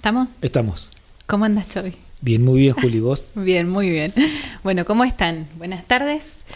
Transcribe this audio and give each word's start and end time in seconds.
¿Estamos? 0.00 0.28
Estamos. 0.40 0.88
¿Cómo 1.26 1.44
andas, 1.44 1.68
Chovy? 1.68 1.94
Bien, 2.22 2.42
muy 2.42 2.60
bien, 2.60 2.72
Juli, 2.72 3.00
¿vos? 3.00 3.26
bien, 3.34 3.68
muy 3.68 3.90
bien. 3.90 4.14
Bueno, 4.62 4.86
¿cómo 4.86 5.04
están? 5.04 5.46
Buenas 5.58 5.84
tardes. 5.84 6.46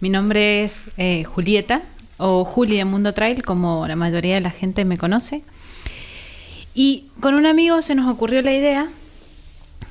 Mi 0.00 0.08
nombre 0.08 0.64
es 0.64 0.88
eh, 0.96 1.22
Julieta, 1.24 1.82
o 2.16 2.46
Juli 2.46 2.78
de 2.78 2.86
Mundo 2.86 3.12
Trail, 3.12 3.42
como 3.42 3.86
la 3.86 3.96
mayoría 3.96 4.36
de 4.36 4.40
la 4.40 4.50
gente 4.50 4.86
me 4.86 4.96
conoce. 4.96 5.42
Y 6.74 7.08
con 7.20 7.34
un 7.34 7.44
amigo 7.44 7.82
se 7.82 7.94
nos 7.94 8.10
ocurrió 8.10 8.40
la 8.40 8.54
idea, 8.54 8.88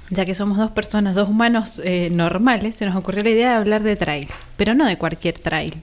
ya 0.09 0.25
que 0.25 0.33
somos 0.33 0.57
dos 0.57 0.71
personas, 0.71 1.13
dos 1.13 1.29
humanos 1.29 1.79
eh, 1.85 2.09
normales, 2.11 2.73
se 2.73 2.87
nos 2.87 2.95
ocurrió 2.95 3.23
la 3.23 3.29
idea 3.29 3.49
de 3.51 3.55
hablar 3.57 3.83
de 3.83 3.97
trail, 3.97 4.27
pero 4.57 4.73
no 4.73 4.83
de 4.87 4.97
cualquier 4.97 5.37
trail, 5.37 5.75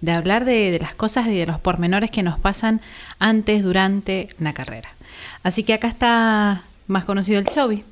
de 0.00 0.10
hablar 0.10 0.44
de, 0.44 0.72
de 0.72 0.80
las 0.80 0.96
cosas 0.96 1.28
y 1.28 1.36
de 1.36 1.46
los 1.46 1.60
pormenores 1.60 2.10
que 2.10 2.24
nos 2.24 2.36
pasan 2.40 2.80
antes, 3.20 3.62
durante 3.62 4.28
una 4.40 4.54
carrera. 4.54 4.93
Así 5.42 5.62
que 5.62 5.74
acá 5.74 5.88
está 5.88 6.64
más 6.86 7.04
conocido 7.04 7.38
el 7.38 7.46
Chovy. 7.46 7.84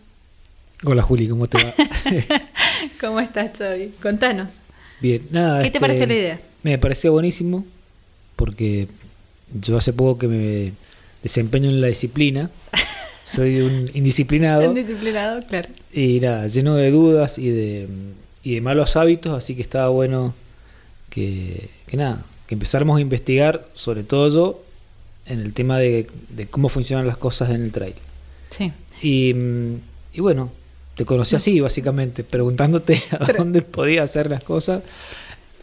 Hola 0.84 1.02
Juli, 1.02 1.28
¿cómo 1.28 1.46
te 1.46 1.62
va? 1.62 1.72
¿Cómo 3.00 3.20
estás, 3.20 3.52
Chovy? 3.52 3.92
Contanos. 4.02 4.62
Bien, 5.00 5.22
nada. 5.30 5.58
¿Qué 5.58 5.62
te 5.62 5.66
este, 5.68 5.80
pareció 5.80 6.06
la 6.06 6.14
idea? 6.14 6.40
Me 6.62 6.78
pareció 6.78 7.12
buenísimo 7.12 7.64
porque 8.36 8.88
yo 9.52 9.76
hace 9.76 9.92
poco 9.92 10.18
que 10.18 10.28
me 10.28 10.72
desempeño 11.22 11.68
en 11.70 11.80
la 11.80 11.88
disciplina. 11.88 12.50
Soy 13.26 13.60
un 13.60 13.90
indisciplinado. 13.94 14.64
Indisciplinado, 14.64 15.40
claro. 15.46 15.68
Y 15.92 16.20
nada, 16.20 16.46
lleno 16.48 16.76
de 16.76 16.90
dudas 16.90 17.38
y 17.38 17.50
de, 17.50 17.88
y 18.42 18.54
de 18.54 18.60
malos 18.60 18.96
hábitos, 18.96 19.36
así 19.36 19.54
que 19.54 19.62
estaba 19.62 19.88
bueno 19.88 20.34
que, 21.08 21.70
que 21.86 21.96
nada, 21.96 22.24
que 22.46 22.54
empezáramos 22.54 22.98
a 22.98 23.00
investigar, 23.00 23.66
sobre 23.74 24.04
todo 24.04 24.28
yo, 24.28 24.64
en 25.26 25.40
el 25.40 25.52
tema 25.52 25.78
de, 25.78 26.06
de 26.30 26.46
cómo 26.46 26.68
funcionan 26.68 27.06
las 27.06 27.16
cosas 27.16 27.50
en 27.50 27.62
el 27.62 27.72
trail. 27.72 27.94
Sí. 28.50 28.72
Y, 29.00 29.34
mm, 29.34 29.74
y 30.14 30.20
bueno, 30.20 30.50
te 30.96 31.04
conocí 31.04 31.36
así, 31.36 31.60
básicamente, 31.60 32.22
preguntándote 32.24 33.00
a 33.12 33.18
Pero- 33.18 33.38
dónde 33.38 33.62
podía 33.62 34.02
hacer 34.02 34.28
las 34.30 34.44
cosas. 34.44 34.82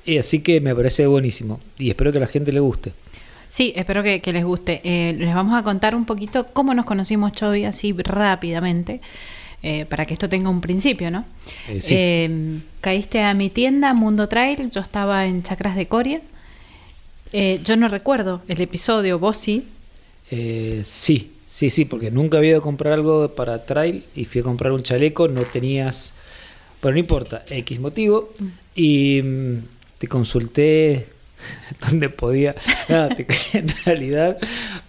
Y 0.06 0.17
así 0.17 0.39
que 0.42 0.59
me 0.61 0.73
parece 0.73 1.06
buenísimo. 1.08 1.59
Y 1.78 1.89
espero 1.89 2.11
que 2.11 2.17
a 2.17 2.22
la 2.22 2.28
gente 2.28 2.52
le 2.52 2.59
guste. 2.61 2.94
Sí, 3.50 3.73
espero 3.75 4.02
que, 4.03 4.22
que 4.22 4.31
les 4.31 4.44
guste. 4.45 4.81
Eh, 4.83 5.14
les 5.14 5.33
vamos 5.36 5.56
a 5.58 5.64
contar 5.64 5.94
un 5.95 6.05
poquito 6.05 6.48
cómo 6.53 6.73
nos 6.73 6.86
conocimos, 6.86 7.31
Chovy, 7.33 7.66
así 7.66 7.94
rápidamente, 7.98 9.02
eh, 9.64 9.86
para 9.86 10.05
que 10.05 10.14
esto 10.14 10.30
tenga 10.30 10.50
un 10.50 10.61
principio, 10.61 11.11
¿no? 11.11 11.26
Eh, 11.67 11.81
sí. 11.81 12.64
Caíste 12.81 13.22
a 13.23 13.33
mi 13.33 13.50
tienda, 13.50 13.94
Mundo 13.94 14.28
Trail, 14.30 14.70
yo 14.72 14.81
estaba 14.81 15.26
en 15.26 15.42
Chacras 15.44 15.76
de 15.76 15.88
Coria. 15.88 16.22
Eh, 17.31 17.59
yo 17.63 17.75
no 17.75 17.88
recuerdo 17.88 18.41
el 18.47 18.61
episodio, 18.61 19.19
vos 19.19 19.38
sí. 19.38 19.67
Eh, 20.31 20.81
sí, 20.85 21.31
sí, 21.47 21.69
sí, 21.69 21.86
porque 21.86 22.11
nunca 22.11 22.38
había 22.38 22.52
ido 22.52 22.59
a 22.59 22.63
comprar 22.63 22.94
algo 22.94 23.33
para 23.36 23.66
trail 23.66 24.03
y 24.16 24.25
fui 24.25 24.41
a 24.41 24.44
comprar 24.44 24.71
un 24.71 24.83
chaleco, 24.83 25.27
no 25.27 25.41
tenías, 25.44 26.13
pero 26.81 26.94
no 26.94 26.99
importa, 26.99 27.44
X 27.49 27.80
motivo, 27.80 28.33
y 28.75 29.21
mm, 29.23 29.55
te 29.99 30.08
consulté 30.08 31.08
donde 31.88 32.09
podía. 32.09 32.55
Nada, 32.89 33.09
te- 33.16 33.27
en 33.53 33.67
realidad 33.86 34.38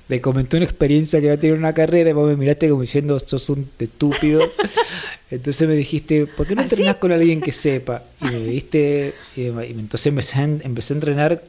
te 0.09 0.21
comenté 0.21 0.57
una 0.57 0.67
experiencia 0.67 1.21
que 1.21 1.27
iba 1.27 1.35
a 1.35 1.39
tener 1.39 1.57
una 1.57 1.73
carrera 1.75 2.11
y 2.11 2.13
vos 2.15 2.29
me 2.29 2.37
miraste 2.37 2.69
como 2.69 2.83
diciendo, 2.83 3.19
sos 3.21 3.49
un 3.51 3.69
estúpido. 3.79 4.43
Entonces 5.31 5.69
me 5.69 5.77
dijiste, 5.77 6.27
¿por 6.27 6.47
qué 6.47 6.57
no 6.57 6.63
¿Ah, 6.63 6.65
sí? 6.67 6.75
entrenás 6.75 6.97
con 6.97 7.13
alguien 7.13 7.41
que 7.41 7.53
sepa? 7.53 8.03
Y 8.21 8.25
me 8.25 8.43
viste, 8.49 9.15
y, 9.37 9.43
y 9.43 9.47
entonces 9.49 10.07
empecé 10.07 10.41
a, 10.41 10.45
empecé 10.45 10.93
a 10.93 10.97
entrenar 10.97 11.43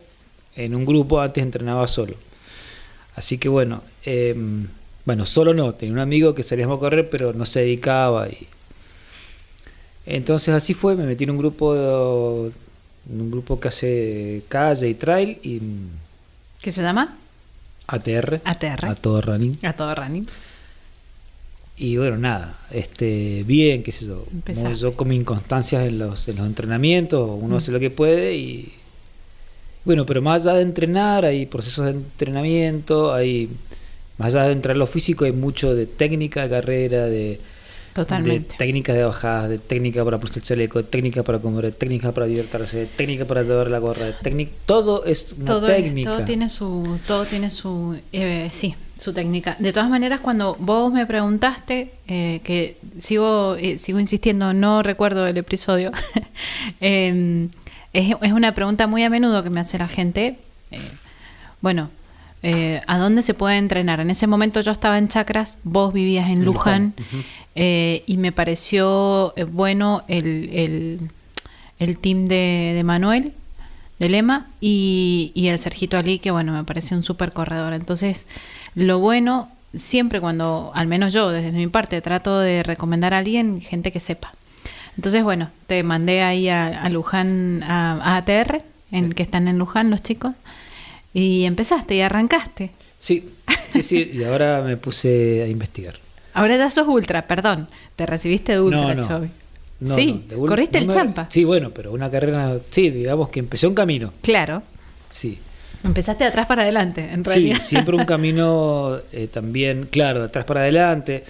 en 0.56 0.76
un 0.76 0.86
grupo, 0.86 1.20
antes 1.22 1.42
entrenaba 1.44 1.88
solo. 1.88 2.16
Así 3.16 3.38
que 3.38 3.50
bueno, 3.50 3.82
eh, 4.06 4.36
bueno, 5.06 5.26
solo 5.26 5.54
no, 5.54 5.74
tenía 5.74 5.94
un 5.94 6.00
amigo 6.00 6.34
que 6.36 6.44
salíamos 6.44 6.78
a 6.78 6.80
correr, 6.80 7.10
pero 7.10 7.34
no 7.34 7.46
se 7.46 7.62
dedicaba. 7.62 8.28
Y... 8.30 8.48
Entonces 10.06 10.54
así 10.54 10.74
fue, 10.74 10.96
me 10.96 11.06
metí 11.06 11.24
en 11.26 11.32
un 11.32 11.38
grupo 11.38 11.74
de- 11.76 12.52
en 13.12 13.20
un 13.22 13.32
grupo 13.32 13.60
que 13.60 13.68
hace 13.68 14.44
calle 14.48 14.90
y 14.90 14.94
trail 14.94 15.40
y 15.44 15.60
¿Qué 16.61 16.72
se 16.72 16.82
llama? 16.84 17.17
ATR, 17.88 18.42
ATR. 18.44 18.88
a 18.88 18.95
todo 18.95 19.22
running. 19.22 19.58
A 19.64 19.73
todo 19.73 19.94
running. 19.95 20.28
Y 21.78 21.98
bueno, 21.98 22.17
nada, 22.17 22.60
este, 22.70 23.44
bien, 23.48 23.82
qué 23.82 23.92
sé 23.92 24.06
yo. 24.06 24.26
Empezaste. 24.32 24.76
Yo 24.76 24.95
con 24.95 25.08
mis 25.08 25.20
inconstancias 25.20 25.84
en 25.88 25.98
los, 25.98 26.28
en 26.28 26.36
los 26.38 26.45
entrenamientos, 26.45 27.28
uno 27.42 27.56
Mm. 27.56 27.58
hace 27.58 27.72
lo 27.72 27.80
que 27.80 27.90
puede 27.90 28.36
y. 28.36 28.72
Bueno, 29.83 30.05
pero 30.05 30.21
más 30.21 30.45
allá 30.45 30.58
de 30.58 30.61
entrenar, 30.64 31.25
hay 31.25 31.45
procesos 31.45 31.86
de 31.86 31.92
entrenamiento, 31.92 33.14
hay. 33.14 33.49
Más 34.17 34.36
allá 34.36 34.45
de 34.47 34.52
entrar 34.53 34.75
en 34.75 34.80
lo 34.80 34.87
físico, 34.87 35.25
hay 35.25 35.31
mucho 35.31 35.73
de 35.73 35.87
técnica 35.87 36.43
de 36.43 36.49
carrera, 36.49 37.05
de, 37.05 37.39
de 37.95 38.39
técnica 38.58 38.93
de 38.93 39.03
bajadas, 39.03 39.49
de 39.49 39.58
técnica 39.58 40.03
para 40.05 40.19
ponerse 40.19 40.39
el 40.39 40.45
chaleco, 40.45 40.77
de 40.80 40.83
técnica 40.87 41.23
para 41.23 41.39
comer, 41.39 41.65
de 41.65 41.71
técnica 41.71 42.11
para 42.11 42.27
divertirse, 42.27 42.77
de 42.77 42.86
técnica 42.86 43.25
para 43.25 43.42
llevar 43.42 43.67
la 43.67 43.80
gorra, 43.80 44.05
de 44.05 44.14
técnica. 44.14 44.52
Todo 44.67 45.05
es 45.05 45.33
una 45.33 45.45
todo, 45.45 45.67
es- 45.69 45.75
técnica. 45.83 46.11
todo 46.17 46.25
tiene 46.25 46.49
su, 46.49 46.99
todo 47.08 47.25
tiene 47.25 47.49
su, 47.49 47.99
eh, 48.13 48.49
sí, 48.53 48.75
su 48.99 49.11
técnica. 49.11 49.55
De 49.58 49.73
todas 49.73 49.89
maneras, 49.89 50.19
cuando 50.19 50.55
vos 50.59 50.93
me 50.93 51.08
preguntaste, 51.08 51.93
eh, 52.08 52.42
que 52.43 52.77
sigo, 52.99 53.55
eh, 53.55 53.80
sigo 53.80 53.99
insistiendo, 53.99 54.53
no 54.53 54.83
recuerdo 54.83 55.25
el 55.25 55.37
episodio, 55.37 55.89
eh, 56.81 57.48
es, 57.94 58.16
es 58.22 58.32
una 58.32 58.54
pregunta 58.54 58.88
muy 58.88 59.04
a 59.04 59.10
menudo 59.10 59.44
que 59.44 59.50
me 59.50 59.60
hace 59.60 59.78
la 59.78 59.88
gente. 59.88 60.38
eh, 60.72 60.80
bueno, 61.62 61.90
eh, 62.44 62.82
¿a 62.88 62.98
dónde 62.98 63.22
se 63.22 63.34
puede 63.34 63.58
entrenar? 63.58 64.00
En 64.00 64.10
ese 64.10 64.26
momento 64.26 64.62
yo 64.62 64.72
estaba 64.72 64.98
en 64.98 65.08
Chacras, 65.08 65.60
vos 65.64 65.94
vivías 65.94 66.30
en 66.30 66.44
Luján, 66.44 66.96
eh, 67.56 68.04
y 68.08 68.18
me 68.18 68.32
pareció 68.32 69.34
eh, 69.36 69.44
bueno 69.44 70.04
el, 70.08 70.50
el, 70.54 71.00
el 71.78 71.98
team 72.00 72.26
de, 72.26 72.74
de 72.76 72.84
Manuel, 72.84 73.34
de 74.00 74.10
Lema, 74.10 74.48
y, 74.60 75.32
y 75.36 75.50
el 75.50 75.60
Sergito 75.60 75.98
Ali, 75.98 76.18
que 76.18 76.32
bueno, 76.32 76.52
me 76.54 76.64
parece 76.64 76.96
un 76.96 77.04
súper 77.04 77.32
corredor. 77.32 77.73
Entonces, 77.73 78.26
lo 78.73 78.98
bueno, 78.98 79.52
siempre 79.76 80.20
cuando, 80.20 80.72
al 80.73 80.88
menos 80.88 81.14
yo, 81.14 81.30
desde 81.30 81.52
mi 81.52 81.68
parte, 81.68 82.02
trato 82.02 82.40
de 82.40 82.64
recomendar 82.64 83.14
a 83.14 83.20
alguien, 83.20 83.62
gente 83.62 83.92
que 83.92 84.00
sepa. 84.00 84.34
Entonces, 84.98 85.24
bueno, 85.24 85.50
te 85.68 85.84
mandé 85.84 86.22
ahí 86.22 86.50
a, 86.50 86.68
a 86.84 86.90
Luján, 86.90 87.64
a, 87.64 87.94
a 88.02 88.18
ATR, 88.18 88.62
en, 88.92 89.14
que 89.14 89.24
están 89.24 89.48
en 89.48 89.58
Luján 89.58 89.90
los 89.90 90.02
chicos, 90.04 90.34
y 91.14 91.46
empezaste 91.46 91.96
y 91.96 92.02
arrancaste. 92.02 92.72
Sí, 93.00 93.30
sí, 93.72 93.84
sí, 93.84 94.12
y 94.14 94.24
ahora 94.24 94.62
me 94.62 94.78
puse 94.78 95.44
a 95.44 95.48
investigar. 95.48 95.96
Ahora 96.34 96.56
ya 96.58 96.70
sos 96.70 96.88
ultra, 96.88 97.28
perdón. 97.28 97.68
Te 97.96 98.06
recibiste 98.06 98.54
de 98.54 98.62
ultra, 98.62 98.82
No, 98.82 98.94
no. 98.96 99.02
Chovy. 99.08 99.30
No, 99.80 99.96
sí, 99.96 100.26
no, 100.30 100.46
corriste 100.46 100.78
el 100.78 100.88
me- 100.88 100.94
champa. 100.94 101.28
Sí, 101.32 101.44
bueno, 101.44 101.72
pero 101.72 101.92
una 101.92 102.12
carrera, 102.12 102.58
sí, 102.70 102.90
digamos 102.92 103.30
que 103.30 103.40
empecé 103.40 103.66
un 103.68 103.73
camino. 103.73 104.14
Claro. 104.22 104.62
Sí. 105.10 105.40
Empezaste 105.84 106.23
de 106.23 106.30
atrás 106.30 106.46
para 106.46 106.62
adelante, 106.62 107.10
en 107.12 107.23
Sí, 107.26 107.30
realidad. 107.30 107.60
siempre 107.60 107.96
un 107.96 108.06
camino 108.06 109.00
eh, 109.12 109.28
también, 109.28 109.88
claro, 109.90 110.20
de 110.20 110.26
atrás 110.28 110.46
para 110.46 110.60
adelante, 110.62 111.23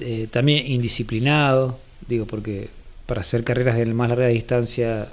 eh, 0.00 0.26
también 0.32 0.66
indisciplinado, 0.66 1.78
digo, 2.08 2.26
porque 2.26 2.68
para 3.08 3.22
hacer 3.22 3.42
carreras 3.42 3.78
de 3.78 3.86
más 3.86 4.10
larga 4.10 4.26
distancia 4.26 5.08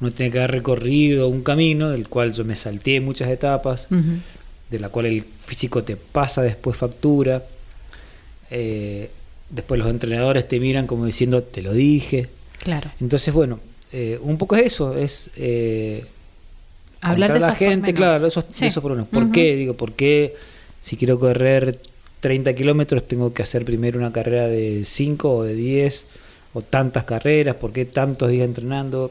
uno 0.00 0.10
tiene 0.10 0.32
que 0.32 0.38
haber 0.38 0.50
recorrido 0.50 1.28
un 1.28 1.42
camino 1.44 1.90
del 1.90 2.08
cual 2.08 2.32
yo 2.32 2.44
me 2.44 2.56
salté 2.56 3.00
muchas 3.00 3.30
etapas, 3.30 3.86
de 3.88 4.78
la 4.80 4.88
cual 4.88 5.06
el 5.06 5.24
físico 5.44 5.84
te 5.84 5.94
pasa 5.96 6.42
después 6.42 6.76
factura. 6.76 7.44
Eh, 8.50 9.08
después 9.48 9.78
los 9.78 9.88
entrenadores 9.88 10.48
te 10.48 10.58
miran 10.58 10.88
como 10.88 11.06
diciendo, 11.06 11.42
te 11.44 11.62
lo 11.62 11.72
dije. 11.72 12.26
Claro. 12.58 12.90
Entonces, 13.00 13.32
bueno, 13.32 13.60
eh, 13.92 14.18
un 14.20 14.36
poco 14.38 14.56
es 14.56 14.66
eso, 14.66 14.98
es 14.98 15.30
eh, 15.36 16.04
Hablar 17.00 17.30
de 17.30 17.36
a 17.44 17.48
la 17.48 17.54
gente, 17.54 17.94
claro, 17.94 18.26
esos, 18.26 18.48
de 18.48 18.52
Sí. 18.54 18.66
esos 18.66 18.82
pormenores. 18.82 19.08
¿Por 19.10 19.30
qué? 19.30 19.54
Digo, 19.54 19.74
¿por 19.74 19.92
qué 19.92 20.34
si 20.82 20.96
quiero 20.96 21.18
correr 21.20 21.78
30 22.20 22.54
kilómetros 22.54 23.06
tengo 23.06 23.32
que 23.32 23.42
hacer 23.42 23.64
primero 23.64 23.98
una 23.98 24.12
carrera 24.12 24.48
de 24.48 24.82
5 24.84 25.36
o 25.36 25.42
de 25.44 25.54
10 25.54 26.06
o 26.56 26.62
tantas 26.62 27.04
carreras? 27.04 27.56
¿Por 27.56 27.70
qué 27.70 27.84
tantos 27.84 28.30
días 28.30 28.46
entrenando? 28.46 29.10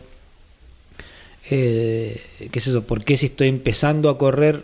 Eh, 1.51 2.19
¿Qué 2.51 2.57
es 2.59 2.67
eso? 2.67 2.83
¿Por 2.83 3.03
qué 3.03 3.17
si 3.17 3.27
estoy 3.27 3.49
empezando 3.49 4.09
a 4.09 4.17
correr 4.17 4.63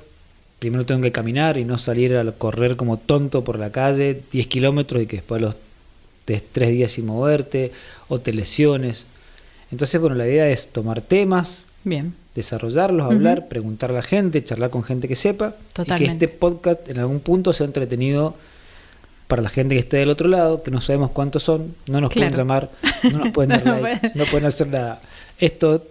primero 0.58 0.84
tengo 0.86 1.02
que 1.02 1.12
caminar 1.12 1.58
y 1.58 1.64
no 1.64 1.78
salir 1.78 2.18
a 2.18 2.32
correr 2.32 2.76
como 2.76 2.98
tonto 2.98 3.44
por 3.44 3.60
la 3.60 3.72
calle 3.72 4.22
10 4.32 4.48
kilómetros 4.48 5.04
y 5.04 5.06
que 5.06 5.18
después 5.18 5.42
los 5.42 5.56
tres 6.26 6.70
días 6.70 6.92
sin 6.94 7.06
moverte 7.06 7.72
o 8.10 8.20
te 8.20 8.34
lesiones? 8.34 9.06
Entonces, 9.72 10.02
bueno, 10.02 10.16
la 10.16 10.28
idea 10.28 10.50
es 10.50 10.70
tomar 10.70 11.02
temas, 11.02 11.64
Bien. 11.84 12.16
desarrollarlos, 12.34 13.06
hablar, 13.06 13.48
preguntar 13.48 13.92
a 13.92 13.94
la 13.94 14.02
gente, 14.02 14.44
charlar 14.44 14.72
con 14.72 14.84
gente 14.84 15.08
que 15.08 15.16
sepa 15.16 15.56
Totalmente. 15.74 16.04
y 16.04 16.18
que 16.18 16.26
este 16.26 16.38
podcast 16.40 16.90
en 16.90 16.98
algún 16.98 17.20
punto 17.20 17.54
sea 17.54 17.68
entretenido 17.68 18.36
para 19.32 19.42
la 19.42 19.48
gente 19.50 19.76
que 19.76 19.80
esté 19.80 19.96
del 19.96 20.10
otro 20.10 20.28
lado, 20.28 20.62
que 20.62 20.72
no 20.72 20.82
sabemos 20.82 21.12
cuántos 21.12 21.42
son, 21.44 21.74
no 21.88 22.02
nos 22.02 22.14
pueden 22.14 22.34
llamar, 22.34 22.70
no 23.12 23.20
nos 23.20 23.30
pueden 23.30 23.52
dar 23.52 23.66
No 23.66 23.80
like, 23.80 24.12
no 24.14 24.26
pueden 24.26 24.46
hacer 24.46 24.68
nada. 24.68 25.00
Esto 25.40 25.88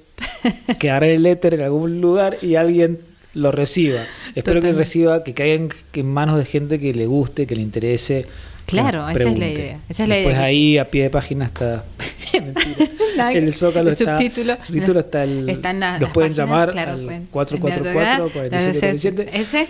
quedará 0.78 1.06
en 1.06 1.14
el 1.14 1.24
éter 1.26 1.54
en 1.54 1.62
algún 1.62 2.02
lugar 2.02 2.36
y 2.42 2.56
alguien 2.56 3.00
lo 3.32 3.50
reciba. 3.50 4.02
Espero 4.34 4.60
que 4.60 4.74
reciba, 4.74 5.24
que 5.24 5.32
caiga 5.32 5.54
en, 5.94 6.06
manos 6.06 6.36
de 6.36 6.44
gente 6.44 6.78
que 6.78 6.92
le 6.92 7.06
guste, 7.06 7.46
que 7.46 7.56
le 7.56 7.62
interese, 7.62 8.26
Claro, 8.66 9.08
esa 9.08 9.30
es 9.30 9.38
la 9.38 9.48
idea. 9.48 9.80
Esa 9.88 10.02
es 10.04 10.08
la 10.10 10.14
Después 10.16 10.36
idea. 10.36 10.44
ahí 10.46 10.78
a 10.78 10.90
pie 10.90 11.04
de 11.04 11.10
página 11.10 11.46
está. 11.46 11.82
Mentira. 12.34 13.32
El 13.32 13.52
zócalo 13.54 13.88
el 13.88 13.94
está. 13.94 14.16
subtítulo. 14.18 14.56
subtítulo 14.60 15.00
está 15.00 15.24
el. 15.24 15.48
Están 15.48 15.80
las- 15.80 15.94
los 15.94 16.08
las 16.08 16.12
pueden 16.12 16.30
páginas, 16.32 16.48
llamar 16.48 16.70
claro, 16.70 16.92
al 16.92 17.04
pueden- 17.04 17.26
444 17.32 18.30
4747. 18.32 19.30
Ese. 19.40 19.66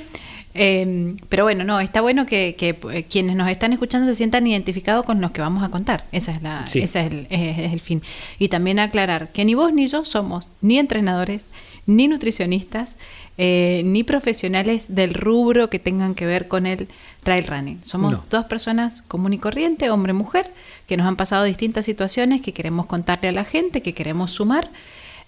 Eh, 0.54 1.14
pero 1.28 1.44
bueno, 1.44 1.62
no, 1.64 1.78
está 1.80 2.00
bueno 2.00 2.26
que, 2.26 2.56
que, 2.58 2.76
eh, 2.92 3.04
quienes 3.04 3.36
nos 3.36 3.48
están 3.48 3.72
escuchando 3.72 4.06
se 4.06 4.14
sientan 4.14 4.46
identificados 4.46 5.06
con 5.06 5.20
los 5.20 5.30
que 5.30 5.40
vamos 5.40 5.62
a 5.62 5.68
contar. 5.68 6.06
Esa 6.10 6.32
es 6.32 6.42
la, 6.42 6.66
Sí. 6.66 6.80
ese 6.80 7.00
es 7.06 7.12
el, 7.12 7.26
es- 7.30 7.58
es 7.58 7.72
el 7.72 7.80
fin. 7.80 8.02
Y 8.38 8.48
también 8.48 8.78
aclarar 8.80 9.30
que 9.32 9.44
ni 9.44 9.54
vos 9.54 9.72
ni 9.72 9.86
yo 9.86 10.04
somos 10.04 10.50
ni 10.60 10.78
entrenadores, 10.78 11.46
ni 11.86 12.08
nutricionistas, 12.08 12.96
eh, 13.38 13.82
ni 13.84 14.02
profesionales 14.04 14.94
del 14.94 15.14
rubro 15.14 15.70
que 15.70 15.78
tengan 15.78 16.14
que 16.14 16.26
ver 16.26 16.46
con 16.48 16.66
el 16.66 16.88
trail 17.22 17.46
running. 17.46 17.80
Somos 17.84 18.12
No. 18.12 18.24
dos 18.28 18.44
personas 18.46 19.02
común 19.02 19.32
y 19.32 19.38
corriente, 19.38 19.88
hombre 19.90 20.10
y 20.12 20.16
mujer, 20.16 20.52
que 20.86 20.96
nos 20.96 21.06
han 21.06 21.16
pasado 21.16 21.44
distintas 21.44 21.84
situaciones 21.84 22.42
que 22.42 22.52
queremos 22.52 22.86
contarle 22.86 23.28
a 23.28 23.32
la 23.32 23.44
gente, 23.44 23.82
que 23.82 23.94
queremos 23.94 24.32
sumar. 24.32 24.70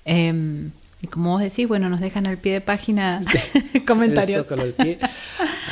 Eh, 0.04 0.68
y 1.02 1.08
como 1.08 1.32
vos 1.32 1.42
decís, 1.42 1.66
bueno, 1.68 1.88
nos 1.90 2.00
dejan 2.00 2.26
al 2.26 2.38
pie 2.38 2.54
de 2.54 2.60
página 2.60 3.20
comentarios. 3.86 4.38
El 4.38 4.44
zócalo 4.44 4.62
al 4.62 4.72
pie. 4.72 4.98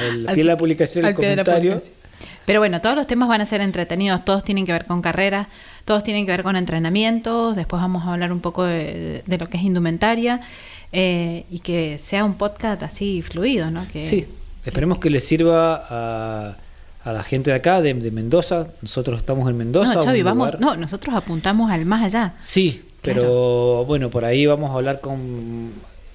Al 0.00 0.16
pie 0.16 0.26
Así, 0.28 0.36
de 0.40 0.44
la 0.44 0.56
publicación, 0.56 1.04
el 1.04 1.14
al 1.14 1.16
de 1.16 1.22
la 1.36 1.44
comentario. 1.44 1.70
publicación. 1.70 1.96
Pero 2.44 2.60
bueno, 2.60 2.80
todos 2.80 2.96
los 2.96 3.06
temas 3.06 3.28
van 3.28 3.40
a 3.40 3.46
ser 3.46 3.60
entretenidos, 3.60 4.24
todos 4.24 4.42
tienen 4.42 4.66
que 4.66 4.72
ver 4.72 4.84
con 4.84 5.00
carreras, 5.02 5.46
todos 5.84 6.02
tienen 6.02 6.26
que 6.26 6.32
ver 6.32 6.42
con 6.42 6.56
entrenamientos, 6.56 7.54
después 7.54 7.80
vamos 7.80 8.04
a 8.06 8.12
hablar 8.12 8.32
un 8.32 8.40
poco 8.40 8.64
de, 8.64 9.22
de 9.24 9.38
lo 9.38 9.48
que 9.48 9.56
es 9.56 9.62
indumentaria 9.62 10.40
eh, 10.92 11.44
y 11.50 11.60
que 11.60 11.96
sea 11.98 12.24
un 12.24 12.34
podcast 12.34 12.82
así 12.82 13.22
fluido, 13.22 13.70
¿no? 13.70 13.86
Que, 13.92 14.02
Sí, 14.02 14.26
esperemos 14.64 14.98
que 14.98 15.10
les 15.10 15.24
sirva 15.24 15.86
a, 15.88 16.56
a 17.04 17.12
la 17.12 17.22
gente 17.22 17.50
de 17.50 17.56
acá, 17.56 17.80
de, 17.80 17.94
de 17.94 18.10
Mendoza. 18.10 18.68
Nosotros 18.82 19.20
estamos 19.20 19.48
en 19.48 19.56
Mendoza. 19.56 19.94
No, 19.94 20.02
Chavi, 20.02 20.22
vamos, 20.22 20.58
no, 20.58 20.76
nosotros 20.76 21.14
apuntamos 21.14 21.70
al 21.70 21.84
más 21.86 22.02
allá. 22.02 22.34
Sí, 22.40 22.82
pero 23.02 23.84
bueno, 23.86 24.10
por 24.10 24.24
ahí 24.24 24.46
vamos 24.46 24.70
a 24.70 24.74
hablar 24.74 25.00
con. 25.00 25.70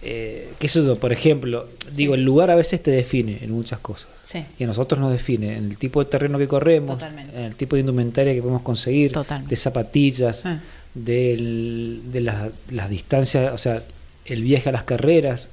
Eh, 0.07 0.51
¿Qué 0.59 0.67
es 0.67 0.75
eso? 0.75 0.99
Por 0.99 1.11
ejemplo, 1.11 1.67
digo, 1.95 2.13
el 2.13 2.23
lugar 2.23 2.51
a 2.51 2.55
veces 2.55 2.81
te 2.83 2.91
define 2.91 3.39
en 3.41 3.51
muchas 3.51 3.79
cosas. 3.79 4.07
Sí. 4.21 4.43
Y 4.59 4.63
a 4.63 4.67
nosotros 4.67 4.99
nos 5.01 5.11
define 5.11 5.57
en 5.57 5.71
el 5.71 5.77
tipo 5.79 6.03
de 6.03 6.09
terreno 6.09 6.37
que 6.37 6.47
corremos, 6.47 6.97
Totalmente. 6.99 7.35
en 7.35 7.45
el 7.45 7.55
tipo 7.55 7.75
de 7.75 7.79
indumentaria 7.79 8.33
que 8.35 8.41
podemos 8.41 8.61
conseguir, 8.61 9.11
Totalmente. 9.13 9.49
de 9.49 9.55
zapatillas, 9.55 10.45
Ah. 10.45 10.59
del- 10.93 12.01
de 12.11 12.21
las, 12.21 12.49
las 12.69 12.89
distancias, 12.89 13.51
o 13.53 13.57
sea, 13.57 13.81
el 14.25 14.43
viaje 14.43 14.69
a 14.69 14.71
las 14.71 14.83
carreras. 14.83 15.49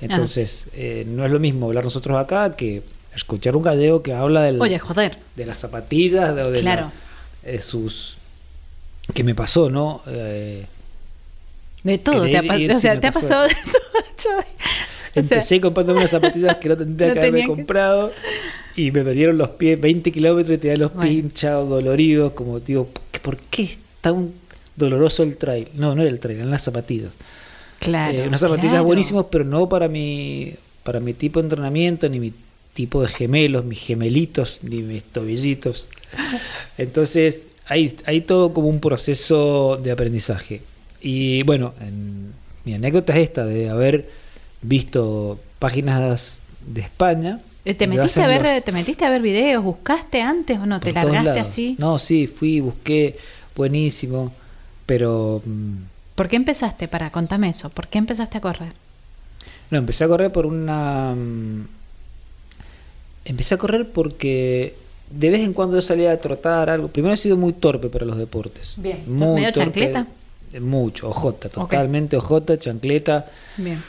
Entonces, 0.00 0.66
eh, 0.74 1.04
no 1.06 1.24
es 1.24 1.30
lo 1.30 1.38
mismo 1.40 1.66
hablar 1.66 1.84
nosotros 1.84 2.16
acá 2.18 2.56
que 2.56 2.82
escuchar 3.14 3.56
un 3.56 3.62
gallego 3.62 4.02
que 4.02 4.12
habla 4.12 4.42
del, 4.42 4.60
Oye, 4.60 4.78
joder. 4.78 5.16
de 5.36 5.46
las 5.46 5.58
zapatillas, 5.58 6.34
de, 6.34 6.50
de, 6.50 6.60
Claro. 6.60 6.90
la- 7.44 7.50
de 7.52 7.60
sus... 7.60 8.16
que 9.12 9.24
me 9.24 9.34
pasó, 9.34 9.70
¿no? 9.70 10.02
Eh, 10.06 10.66
De 11.82 11.98
todo, 11.98 12.24
te 12.24 12.36
ha, 12.36 12.42
o 12.76 12.80
sea, 12.80 12.98
te 13.00 13.06
ha 13.06 13.12
pasado 13.12 13.44
de 13.44 13.54
todo, 13.54 14.04
Chavi. 14.16 14.44
O 15.16 15.22
sea, 15.22 15.38
Empecé 15.38 15.60
comprándome 15.60 15.98
unas 15.98 16.10
zapatillas 16.10 16.56
que 16.56 16.68
no 16.68 16.76
tendría 16.76 17.08
No 17.08 17.14
que 17.14 17.18
haberme 17.20 17.40
que- 17.40 17.46
comprado 17.46 18.12
y 18.76 18.90
me 18.92 19.02
dolieron 19.02 19.36
los 19.38 19.50
pies 19.50 19.80
20 19.80 20.12
kilómetros 20.12 20.56
y 20.56 20.58
tenía 20.60 20.76
los 20.76 20.94
Bueno. 20.94 21.10
pies 21.10 21.24
hinchados, 21.24 21.68
doloridos, 21.68 22.32
como 22.32 22.60
digo, 22.60 22.88
¿por 23.22 23.36
qué 23.38 23.62
es 23.64 23.78
tan 24.00 24.30
doloroso 24.76 25.22
el 25.24 25.36
trail? 25.36 25.68
No, 25.74 25.94
no 25.94 26.02
era 26.02 26.10
el 26.10 26.20
trail, 26.20 26.38
eran 26.38 26.50
las 26.50 26.62
zapatillas. 26.62 27.12
claro. 27.80 28.16
Eh, 28.16 28.28
unas 28.28 28.40
zapatillas 28.40 28.70
claro. 28.72 28.84
buenísimas, 28.84 29.26
pero 29.30 29.44
no 29.44 29.68
para 29.68 29.88
mi, 29.88 30.54
para 30.84 31.00
mi 31.00 31.12
tipo 31.14 31.40
de 31.40 31.46
entrenamiento, 31.46 32.08
ni 32.08 32.20
mi 32.20 32.32
tipo 32.74 33.02
de 33.02 33.08
gemelos, 33.08 33.64
mis 33.64 33.80
gemelitos, 33.80 34.60
ni 34.62 34.82
mis 34.82 35.02
tobillitos. 35.02 35.88
Entonces, 36.78 37.48
hay, 37.70 37.96
hay 38.04 38.20
todo 38.20 38.52
como 38.52 38.68
un 38.68 38.80
proceso 38.80 39.78
de 39.82 39.90
aprendizaje. 39.92 40.60
Y 41.00 41.42
bueno, 41.44 41.72
en- 41.80 42.32
mi 42.66 42.74
anécdota 42.74 43.16
es 43.16 43.20
esta, 43.28 43.46
de 43.46 43.70
haber 43.70 44.06
visto 44.60 45.38
páginas 45.58 46.40
de 46.66 46.82
España. 46.82 47.40
¿Te 47.64 47.86
metiste, 47.86 48.22
a 48.22 48.26
ver, 48.26 48.42
los- 48.42 48.64
¿Te 48.64 48.72
metiste 48.72 49.04
a 49.06 49.10
ver 49.10 49.22
videos? 49.22 49.62
¿Buscaste 49.64 50.20
antes 50.20 50.58
o 50.58 50.66
no? 50.66 50.80
¿Te 50.80 50.92
largaste 50.92 51.24
lados. 51.24 51.40
así? 51.48 51.76
No, 51.78 51.98
sí, 51.98 52.26
fui, 52.26 52.60
busqué, 52.60 53.16
buenísimo, 53.56 54.32
pero... 54.86 55.40
mm, 55.44 55.74
¿Por 56.16 56.28
qué 56.28 56.36
empezaste? 56.36 56.88
Para, 56.88 57.10
contame 57.10 57.48
eso. 57.48 57.70
¿Por 57.70 57.88
qué 57.88 57.98
empezaste 57.98 58.38
a 58.38 58.40
correr? 58.42 58.72
No, 59.70 59.78
empecé 59.78 60.04
a 60.04 60.08
correr 60.08 60.32
por 60.32 60.44
una... 60.46 61.14
mm, 61.14 61.64
Empecé 63.24 63.54
a 63.54 63.58
correr 63.58 63.90
porque 63.92 64.74
de 65.10 65.30
vez 65.30 65.40
en 65.40 65.52
cuando 65.52 65.76
yo 65.76 65.82
salía 65.82 66.12
a 66.12 66.16
trotar 66.18 66.70
algo. 66.70 66.88
Primero 66.88 67.14
he 67.14 67.16
sido 67.16 67.36
muy 67.36 67.52
torpe 67.52 67.88
para 67.88 68.06
los 68.06 68.16
deportes. 68.18 68.74
Bien. 68.78 68.98
¿Sos 68.98 69.08
Muy 69.08 69.34
medio 69.40 69.52
torpe. 69.52 69.64
chancleta? 69.80 70.06
Eh, 70.52 70.60
Mucho, 70.60 71.08
ojota, 71.08 71.48
totalmente 71.48 72.16
ojota, 72.16 72.56
chancleta. 72.58 73.26
Bien. 73.56 73.80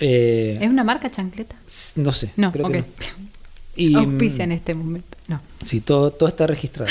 eh, 0.00 0.58
¿Es 0.60 0.68
una 0.70 0.82
marca 0.84 1.10
chancleta? 1.10 1.56
no 1.96 2.12
sé, 2.12 2.32
No, 2.36 2.52
creo 2.52 2.68
que 2.70 2.78
no. 2.80 2.84
Y, 3.76 3.94
Auspicia 3.94 4.44
en 4.44 4.50
mm, 4.50 4.52
este 4.54 4.74
momento. 4.74 5.16
No. 5.28 5.40
Sí, 5.64 5.80
todo, 5.80 6.10
todo 6.10 6.28
está 6.28 6.46
registrado. 6.46 6.90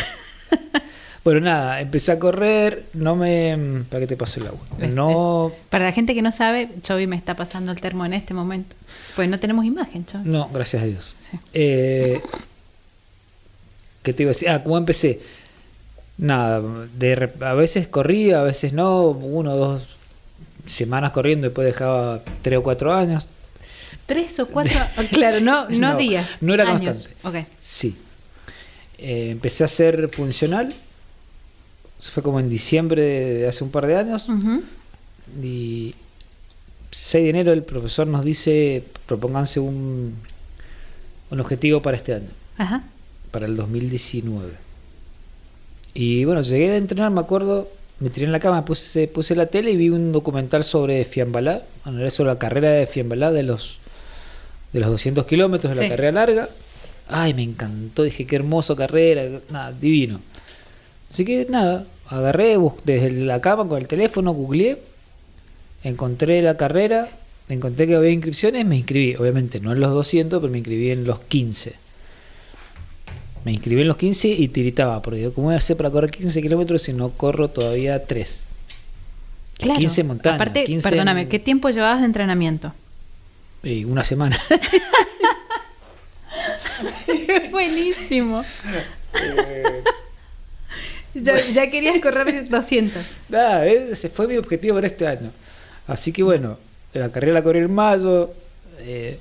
bueno, 1.23 1.41
nada, 1.41 1.81
empecé 1.81 2.11
a 2.13 2.17
correr, 2.19 2.85
no 2.93 3.15
me... 3.15 3.55
mm, 3.55 3.83
¿Para 3.89 3.99
qué 4.01 4.07
te 4.07 4.17
pasó 4.17 4.39
el 4.39 4.47
agua? 4.47 4.59
Es- 4.79 4.95
no... 4.95 5.49
es- 5.49 5.53
Para 5.69 5.85
la 5.85 5.91
gente 5.91 6.13
que 6.15 6.21
no 6.21 6.31
sabe, 6.31 6.69
Chovy 6.81 7.05
me 7.05 7.15
está 7.17 7.35
pasando 7.35 7.71
el 7.71 7.81
termo 7.81 8.05
en 8.05 8.13
este 8.13 8.33
momento. 8.33 8.75
Pues 9.15 9.29
no 9.29 9.37
tenemos 9.39 9.65
imagen, 9.65 10.05
Chovy. 10.05 10.23
No, 10.29 10.49
gracias 10.51 10.81
a 10.81 10.85
Dios. 10.85 11.15
Sí. 11.19 11.37
Eh, 11.53 12.21
¿Qué 14.03 14.13
te 14.13 14.23
iba 14.23 14.29
a 14.29 14.33
decir? 14.33 14.49
Ah, 14.49 14.63
¿cómo 14.63 14.77
empecé? 14.77 15.19
Nada, 16.17 16.61
de, 16.97 17.29
a 17.41 17.53
veces 17.53 17.87
corría, 17.87 18.41
a 18.41 18.43
veces 18.43 18.73
no, 18.73 19.07
uno 19.09 19.53
o 19.53 19.57
dos 19.57 19.83
semanas 20.65 21.11
corriendo, 21.11 21.47
después 21.47 21.65
dejaba 21.65 22.21
tres 22.41 22.59
o 22.59 22.63
cuatro 22.63 22.93
años. 22.93 23.27
Tres 24.05 24.39
o 24.39 24.47
cuatro. 24.47 24.77
claro, 25.11 25.39
no, 25.41 25.69
no, 25.69 25.93
No, 25.93 25.97
días. 25.97 26.41
no 26.41 26.53
era 26.53 26.63
años. 26.69 27.07
constante. 27.21 27.47
Sí. 27.59 27.95
Eh, 28.97 29.29
empecé 29.31 29.63
a 29.63 29.67
ser 29.67 30.09
funcional. 30.09 30.73
Eso 31.99 32.11
fue 32.11 32.23
como 32.23 32.39
en 32.39 32.49
diciembre 32.49 33.01
de 33.01 33.47
hace 33.47 33.63
un 33.63 33.71
par 33.71 33.85
de 33.87 33.95
años. 33.97 34.27
Ujú. 34.29 34.63
Y 35.43 35.95
6 36.91 37.23
de 37.23 37.29
enero 37.29 37.53
el 37.53 37.63
profesor 37.63 38.07
nos 38.07 38.25
dice, 38.25 38.83
propónganse 39.05 39.59
un, 39.59 40.15
un 41.29 41.39
objetivo 41.39 41.81
para 41.81 41.97
este 41.97 42.13
año. 42.15 42.29
Ajá. 42.57 42.83
Para 43.31 43.45
el 43.45 43.55
2019. 43.55 44.49
Y 45.93 46.25
bueno, 46.25 46.41
llegué 46.41 46.71
a 46.71 46.77
entrenar, 46.77 47.11
me 47.11 47.19
acuerdo, 47.21 47.67
me 47.99 48.09
tiré 48.09 48.25
en 48.25 48.31
la 48.31 48.39
cama, 48.39 48.63
puse, 48.65 49.07
puse 49.07 49.35
la 49.35 49.47
tele 49.47 49.71
y 49.71 49.77
vi 49.77 49.89
un 49.89 50.11
documental 50.11 50.63
sobre 50.63 51.03
Fiambalá, 51.05 51.63
bueno, 51.83 51.99
era 51.99 52.11
sobre 52.11 52.29
la 52.31 52.39
carrera 52.39 52.69
de 52.71 52.87
Fiambalá 52.87 53.31
de 53.31 53.43
los, 53.43 53.77
de 54.71 54.79
los 54.79 54.89
200 54.89 55.25
kilómetros 55.25 55.75
de 55.75 55.81
Sí. 55.83 55.89
la 55.89 55.95
carrera 55.95 56.11
larga. 56.11 56.49
Ay, 57.07 57.33
me 57.33 57.41
encantó, 57.43 58.03
dije, 58.03 58.25
qué 58.27 58.35
hermoso 58.35 58.75
carrera, 58.75 59.23
nada, 59.49 59.71
divino. 59.73 60.21
Así 61.11 61.25
que 61.25 61.47
nada, 61.49 61.85
agarré 62.07 62.55
desde 62.85 63.09
la 63.11 63.41
cama 63.41 63.67
con 63.67 63.81
el 63.81 63.87
teléfono, 63.87 64.31
googleé, 64.31 64.77
encontré 65.83 66.41
la 66.43 66.55
carrera, 66.55 67.09
encontré 67.49 67.87
que 67.87 67.95
había 67.95 68.11
inscripciones, 68.11 68.63
me 68.65 68.77
inscribí, 68.77 69.15
obviamente 69.15 69.59
no 69.59 69.71
en 69.71 69.79
los 69.79 69.91
200, 69.91 70.39
pero 70.39 70.51
me 70.51 70.59
inscribí 70.59 70.91
en 70.91 71.05
los 71.05 71.19
15. 71.21 71.73
Me 73.45 73.51
inscribí 73.53 73.81
en 73.81 73.87
los 73.87 73.97
15 73.97 74.27
y 74.27 74.47
tiritaba, 74.49 75.01
porque 75.01 75.19
digo, 75.19 75.33
¿cómo 75.33 75.47
voy 75.47 75.55
a 75.55 75.57
hacer 75.57 75.77
para 75.77 75.89
correr 75.89 76.11
15 76.11 76.41
kilómetros 76.41 76.81
si 76.81 76.93
no 76.93 77.09
corro 77.11 77.49
todavía 77.49 78.05
3? 78.05 78.47
Claro. 79.57 79.79
15 79.79 80.03
montañas. 80.03 80.35
Aparte, 80.35 80.65
15 80.65 80.89
perdóname, 80.89 81.27
¿qué 81.27 81.39
tiempo 81.39 81.69
llevabas 81.69 81.99
de 81.99 82.05
entrenamiento? 82.05 82.73
y 83.63 83.83
una 83.83 84.03
semana. 84.03 84.39
Buenísimo. 87.51 88.43
ya, 91.13 91.45
ya 91.53 91.69
querías 91.69 91.99
correr 91.99 92.47
200. 92.47 93.03
Nada, 93.29 93.65
ese 93.65 94.09
fue 94.09 94.27
mi 94.27 94.37
objetivo 94.37 94.75
para 94.75 94.87
este 94.87 95.07
año. 95.07 95.31
Así 95.87 96.11
que 96.11 96.23
bueno, 96.23 96.57
la 96.93 97.11
carrera 97.11 97.33
la 97.33 97.43
corrí 97.43 97.59
en 97.59 97.73
mayo, 97.73 98.31
eh, 98.79 99.19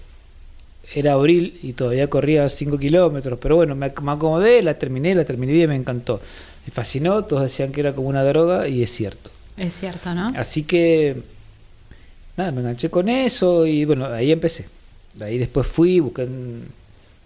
era 0.95 1.13
abril 1.13 1.59
y 1.63 1.75
todavía 1.75 2.09
corría 2.09 2.49
5 2.49 2.79
kilómetros, 2.79 3.39
pero 3.41 3.57
bueno, 3.57 3.75
me, 3.75 3.93
me 4.03 4.13
acomodé, 4.13 4.63
la 4.63 4.79
terminé, 4.79 5.15
la 5.15 5.25
terminé 5.25 5.53
bien, 5.53 5.71
me 5.71 5.77
encantó. 5.77 6.21
Me 6.67 6.73
fascinó, 6.73 7.25
todos 7.25 7.43
decían 7.43 7.73
que 7.73 7.81
era 7.81 7.93
como 7.93 8.09
una 8.09 8.25
droga 8.25 8.69
y 8.69 8.83
es 8.83 8.91
cierto. 8.91 9.31
Es 9.57 9.75
cierto, 9.75 10.15
¿no? 10.15 10.33
Así 10.37 10.65
que, 10.65 11.17
nada, 12.37 12.53
me 12.53 12.61
enganché 12.61 12.91
con 12.91 13.09
eso 13.09 13.67
y 13.67 13.85
bueno, 13.85 14.07
ahí 14.07 14.33
empecé. 14.33 14.69
De 15.15 15.25
ahí 15.25 15.39
después 15.39 15.67
fui, 15.67 16.01
busqué 16.01 16.23
en, 16.23 16.69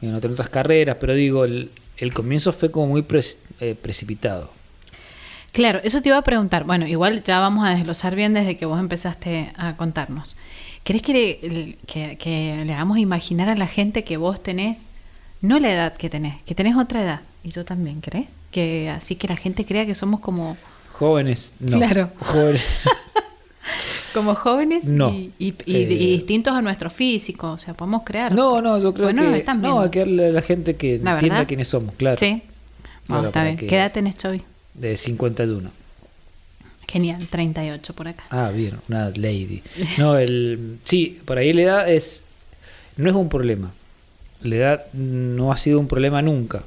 en 0.01 0.15
otras 0.15 0.49
carreras, 0.49 0.97
pero 0.99 1.15
digo, 1.15 1.45
el, 1.45 1.71
el 1.99 2.13
comienzo 2.13 2.53
fue 2.53 2.71
como 2.71 2.87
muy 2.89 3.05
eh, 3.61 3.77
precipitado. 3.81 4.51
Claro, 5.53 5.81
eso 5.85 6.01
te 6.01 6.09
iba 6.09 6.17
a 6.17 6.23
preguntar. 6.23 6.65
Bueno, 6.65 6.87
igual 6.87 7.23
ya 7.23 7.39
vamos 7.39 7.65
a 7.67 7.71
desglosar 7.71 8.17
bien 8.17 8.33
desde 8.33 8.57
que 8.57 8.65
vos 8.65 8.81
empezaste 8.81 9.53
a 9.57 9.77
contarnos. 9.77 10.37
¿Querés 10.85 11.03
que 11.03 11.13
le, 11.13 11.77
que, 11.87 12.17
que 12.19 12.63
le 12.65 12.73
hagamos 12.73 12.99
imaginar 12.99 13.49
a 13.49 13.55
la 13.55 13.67
gente 13.69 14.03
que 14.05 14.17
vos 14.17 14.43
tenés, 14.43 14.87
no 15.41 15.59
la 15.59 15.73
edad 15.73 15.93
que 15.97 16.09
tenés, 16.11 16.43
que 16.43 16.55
tenés 16.55 16.77
otra 16.77 17.03
edad? 17.03 17.21
Y 17.45 17.51
yo 17.51 17.65
también, 17.65 18.01
¿crees? 18.01 18.27
Que 18.51 18.91
así 18.91 19.15
que 19.17 19.29
la 19.29 19.37
gente 19.37 19.65
crea 19.65 19.87
que 19.87 19.95
somos 19.95 20.21
como, 20.21 20.57
Jóvenes, 20.91 21.53
no. 21.61 21.79
Claro. 21.79 22.11
Jóvenes. 22.21 22.63
como 24.15 24.35
jóvenes 24.35 24.87
No. 24.87 25.09
y, 25.11 25.33
y- 25.39 25.55
y- 25.65 25.75
Eh. 25.77 25.87
y 25.93 26.13
distintos 26.13 26.53
a 26.55 26.61
nuestro 26.63 26.91
físico. 26.91 27.53
O 27.53 27.59
sea, 27.59 27.75
podemos 27.75 28.03
crear. 28.05 28.33
No, 28.35 28.61
no, 28.61 28.79
yo 28.79 28.93
creo 28.93 29.07
Bueno, 29.07 29.23
que. 29.33 29.45
No, 29.55 29.91
que 29.91 30.03
a 30.03 30.07
la 30.07 30.43
gente 30.43 30.77
que 30.77 30.99
La 31.03 31.13
entienda 31.15 31.37
verdad. 31.37 31.49
quiénes 31.49 31.69
somos, 31.69 31.95
claro. 31.95 32.17
Sí. 32.19 32.43
Claro, 33.07 33.23
Bueno, 33.23 33.27
está 33.29 33.45
bien. 33.45 33.57
que- 33.57 33.67
¿Qué 33.69 33.77
edad 33.77 33.93
tenés, 33.93 34.17
Chovy? 34.17 34.43
De 34.75 34.97
51. 34.97 35.71
Genial, 36.93 37.27
38 37.29 37.95
por 37.95 38.07
acá. 38.09 38.25
Ah, 38.31 38.51
bien, 38.55 38.79
una 38.89 39.09
lady. 39.11 39.63
No, 39.99 40.17
el. 40.19 40.79
Sí, 40.85 41.21
por 41.25 41.39
ahí 41.39 41.53
la 41.55 41.63
edad 41.63 41.91
es. 41.91 42.25
No 42.99 43.09
es 43.09 43.17
un 43.17 43.29
problema. 43.31 43.73
La 44.43 44.57
edad 44.57 44.85
no 44.93 45.53
ha 45.53 45.57
sido 45.57 45.79
un 45.81 45.89
problema 45.89 46.21
nunca. 46.21 46.63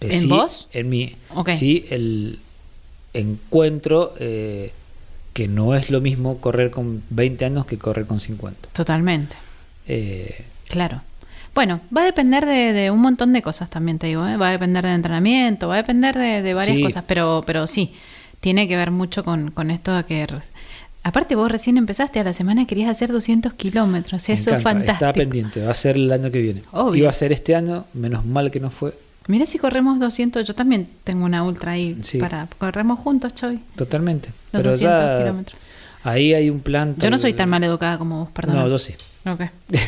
¿En 0.00 0.12
sí, 0.12 0.26
vos? 0.26 0.68
En 0.72 0.88
mí. 0.88 1.14
Sí, 1.56 1.86
el 1.90 2.40
encuentro 3.14 4.14
eh, 4.18 4.72
que 5.32 5.46
no 5.48 5.74
es 5.74 5.90
lo 5.90 6.00
mismo 6.00 6.38
correr 6.40 6.70
con 6.70 7.02
20 7.10 7.44
años 7.44 7.66
que 7.66 7.78
correr 7.78 8.06
con 8.06 8.20
50. 8.20 8.68
Totalmente. 8.72 9.36
Eh, 9.86 10.44
Claro. 10.68 11.02
Bueno, 11.52 11.80
va 11.96 12.02
a 12.02 12.04
depender 12.04 12.46
de, 12.46 12.72
de 12.72 12.90
un 12.92 13.00
montón 13.00 13.32
de 13.32 13.42
cosas 13.42 13.68
también, 13.68 13.98
te 13.98 14.06
digo. 14.06 14.24
¿eh? 14.26 14.36
Va 14.36 14.48
a 14.48 14.52
depender 14.52 14.84
del 14.84 14.94
entrenamiento, 14.94 15.66
va 15.66 15.74
a 15.74 15.78
depender 15.78 16.16
de, 16.16 16.42
de 16.42 16.54
varias 16.54 16.76
Sí. 16.76 16.82
cosas, 16.84 17.02
pero, 17.08 17.42
pero 17.44 17.66
sí, 17.66 17.92
tiene 18.40 18.66
que 18.68 18.76
ver 18.76 18.90
mucho 18.90 19.24
con, 19.24 19.50
con 19.50 19.70
esto 19.70 19.94
de 19.94 20.04
que... 20.04 20.26
Aparte, 21.02 21.34
vos 21.34 21.50
recién 21.50 21.78
empezaste, 21.78 22.20
a 22.20 22.24
la 22.24 22.32
semana 22.34 22.66
querías 22.66 22.90
hacer 22.90 23.10
200 23.10 23.54
kilómetros, 23.54 24.28
me 24.28 24.34
eso 24.34 24.50
es 24.54 24.60
encanta, 24.60 24.80
Está 24.80 24.92
fantástico. 24.98 25.12
pendiente, 25.14 25.62
va 25.62 25.70
a 25.70 25.74
ser 25.74 25.96
el 25.96 26.12
año 26.12 26.30
que 26.30 26.40
viene. 26.40 26.62
Obvio. 26.72 27.02
Iba 27.02 27.08
a 27.10 27.12
ser 27.12 27.32
este 27.32 27.54
año, 27.54 27.86
menos 27.94 28.26
mal 28.26 28.50
que 28.50 28.60
no 28.60 28.70
fue. 28.70 28.92
Mira 29.26 29.46
si 29.46 29.58
corremos 29.58 29.98
200, 29.98 30.46
yo 30.46 30.54
también 30.54 30.88
tengo 31.04 31.24
una 31.24 31.42
ultra 31.42 31.72
ahí 31.72 31.96
Sí. 32.02 32.18
para... 32.18 32.48
Corremos 32.58 32.98
juntos, 32.98 33.34
Choy, 33.34 33.60
Totalmente. 33.76 34.28
los 34.52 34.60
Pero 34.62 34.70
200 34.70 35.00
ya 35.08 35.18
kilómetros. 35.20 35.58
ahí 36.04 36.34
hay 36.34 36.50
un 36.50 36.60
plan. 36.60 36.94
Yo 36.98 37.08
no 37.10 37.16
soy 37.18 37.32
tan 37.32 37.48
mal 37.48 37.64
educada 37.64 37.96
como 37.96 38.20
vos, 38.20 38.28
perdón. 38.32 38.56
No, 38.56 38.68
yo 38.68 38.78
sí. 38.78 38.94
Ok. 39.24 39.42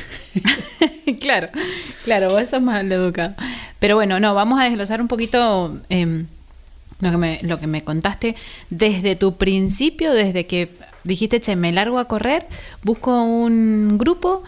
claro, 1.20 1.48
claro, 2.04 2.30
vos 2.30 2.48
sos 2.48 2.62
mal 2.62 2.90
educado. 2.90 3.34
Pero 3.78 3.96
bueno, 3.96 4.20
no, 4.20 4.34
vamos 4.34 4.60
a 4.60 4.64
desglosar 4.64 5.00
un 5.00 5.08
poquito 5.08 5.78
em, 5.88 6.26
lo, 7.02 7.10
que 7.10 7.16
me, 7.18 7.38
lo 7.42 7.60
que 7.60 7.66
me 7.66 7.82
contaste 7.84 8.34
desde 8.70 9.14
tu 9.16 9.36
principio, 9.36 10.12
desde 10.14 10.46
que 10.46 10.70
dijiste, 11.04 11.40
che, 11.40 11.54
me 11.56 11.70
largo 11.72 11.98
a 11.98 12.06
correr, 12.08 12.46
busco 12.82 13.22
un 13.24 13.98
grupo 13.98 14.42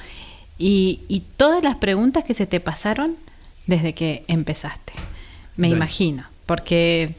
y, 0.57 1.01
y 1.09 1.25
todas 1.37 1.63
las 1.63 1.77
preguntas 1.77 2.25
que 2.25 2.33
se 2.33 2.47
te 2.47 2.61
pasaron 2.61 3.17
desde 3.67 3.93
que 3.93 4.25
empezaste. 4.29 4.95
Me 5.57 5.69
imagino, 5.69 6.25
porque... 6.47 7.15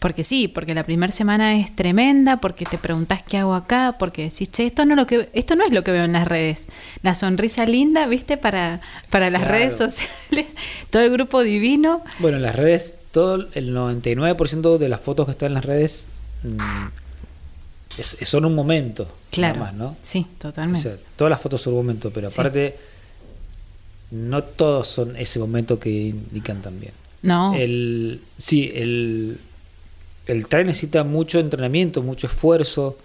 Porque 0.00 0.24
sí, 0.24 0.48
porque 0.48 0.72
la 0.74 0.84
primera 0.84 1.12
semana 1.12 1.56
es 1.58 1.76
tremenda, 1.76 2.40
porque 2.40 2.64
te 2.64 2.78
preguntás 2.78 3.22
qué 3.22 3.36
hago 3.36 3.52
acá, 3.52 3.96
porque 3.98 4.22
decís, 4.22 4.50
che, 4.50 4.64
esto 4.64 4.86
no, 4.86 4.94
lo 4.96 5.06
que, 5.06 5.28
esto 5.34 5.56
no 5.56 5.64
es 5.66 5.72
lo 5.74 5.84
que 5.84 5.90
veo 5.92 6.04
en 6.04 6.14
las 6.14 6.26
redes. 6.26 6.68
La 7.02 7.14
sonrisa 7.14 7.66
linda, 7.66 8.06
¿viste? 8.06 8.38
Para, 8.38 8.80
para 9.10 9.28
las 9.28 9.42
Claro. 9.42 9.58
redes 9.58 9.76
sociales, 9.76 10.46
todo 10.88 11.02
el 11.02 11.12
grupo 11.12 11.42
divino. 11.42 12.02
Bueno, 12.18 12.38
en 12.38 12.44
las 12.44 12.56
redes, 12.56 12.96
todo 13.12 13.48
el 13.54 13.74
99% 13.74 14.78
de 14.78 14.88
las 14.88 15.00
fotos 15.00 15.26
que 15.26 15.32
están 15.32 15.48
en 15.48 15.54
las 15.54 15.64
redes 15.64 16.06
mm, 16.42 16.58
es- 17.98 18.16
son 18.22 18.44
un 18.44 18.54
momento. 18.54 19.08
Claro. 19.30 19.60
más, 19.60 19.74
¿no? 19.74 19.96
Sí, 20.02 20.26
O 20.38 20.42
totalmente. 20.42 20.80
sea, 20.80 20.96
todas 21.16 21.30
las 21.30 21.40
fotos 21.40 21.60
son 21.62 21.72
un 21.74 21.78
momento, 21.80 22.10
pero 22.10 22.28
Sí. 22.28 22.40
aparte, 22.40 22.76
no 24.10 24.42
todos 24.42 24.88
son 24.88 25.16
ese 25.16 25.38
momento 25.38 25.78
que 25.78 25.90
indican 25.90 26.62
también. 26.62 26.92
no, 27.22 27.54
El, 27.54 28.22
sí, 28.38 28.72
el, 28.74 29.38
el 30.26 30.46
trail 30.46 30.66
necesita 30.66 31.04
mucho 31.04 31.38
entrenamiento, 31.38 32.02
mucho 32.02 32.26
esfuerzo, 32.26 32.96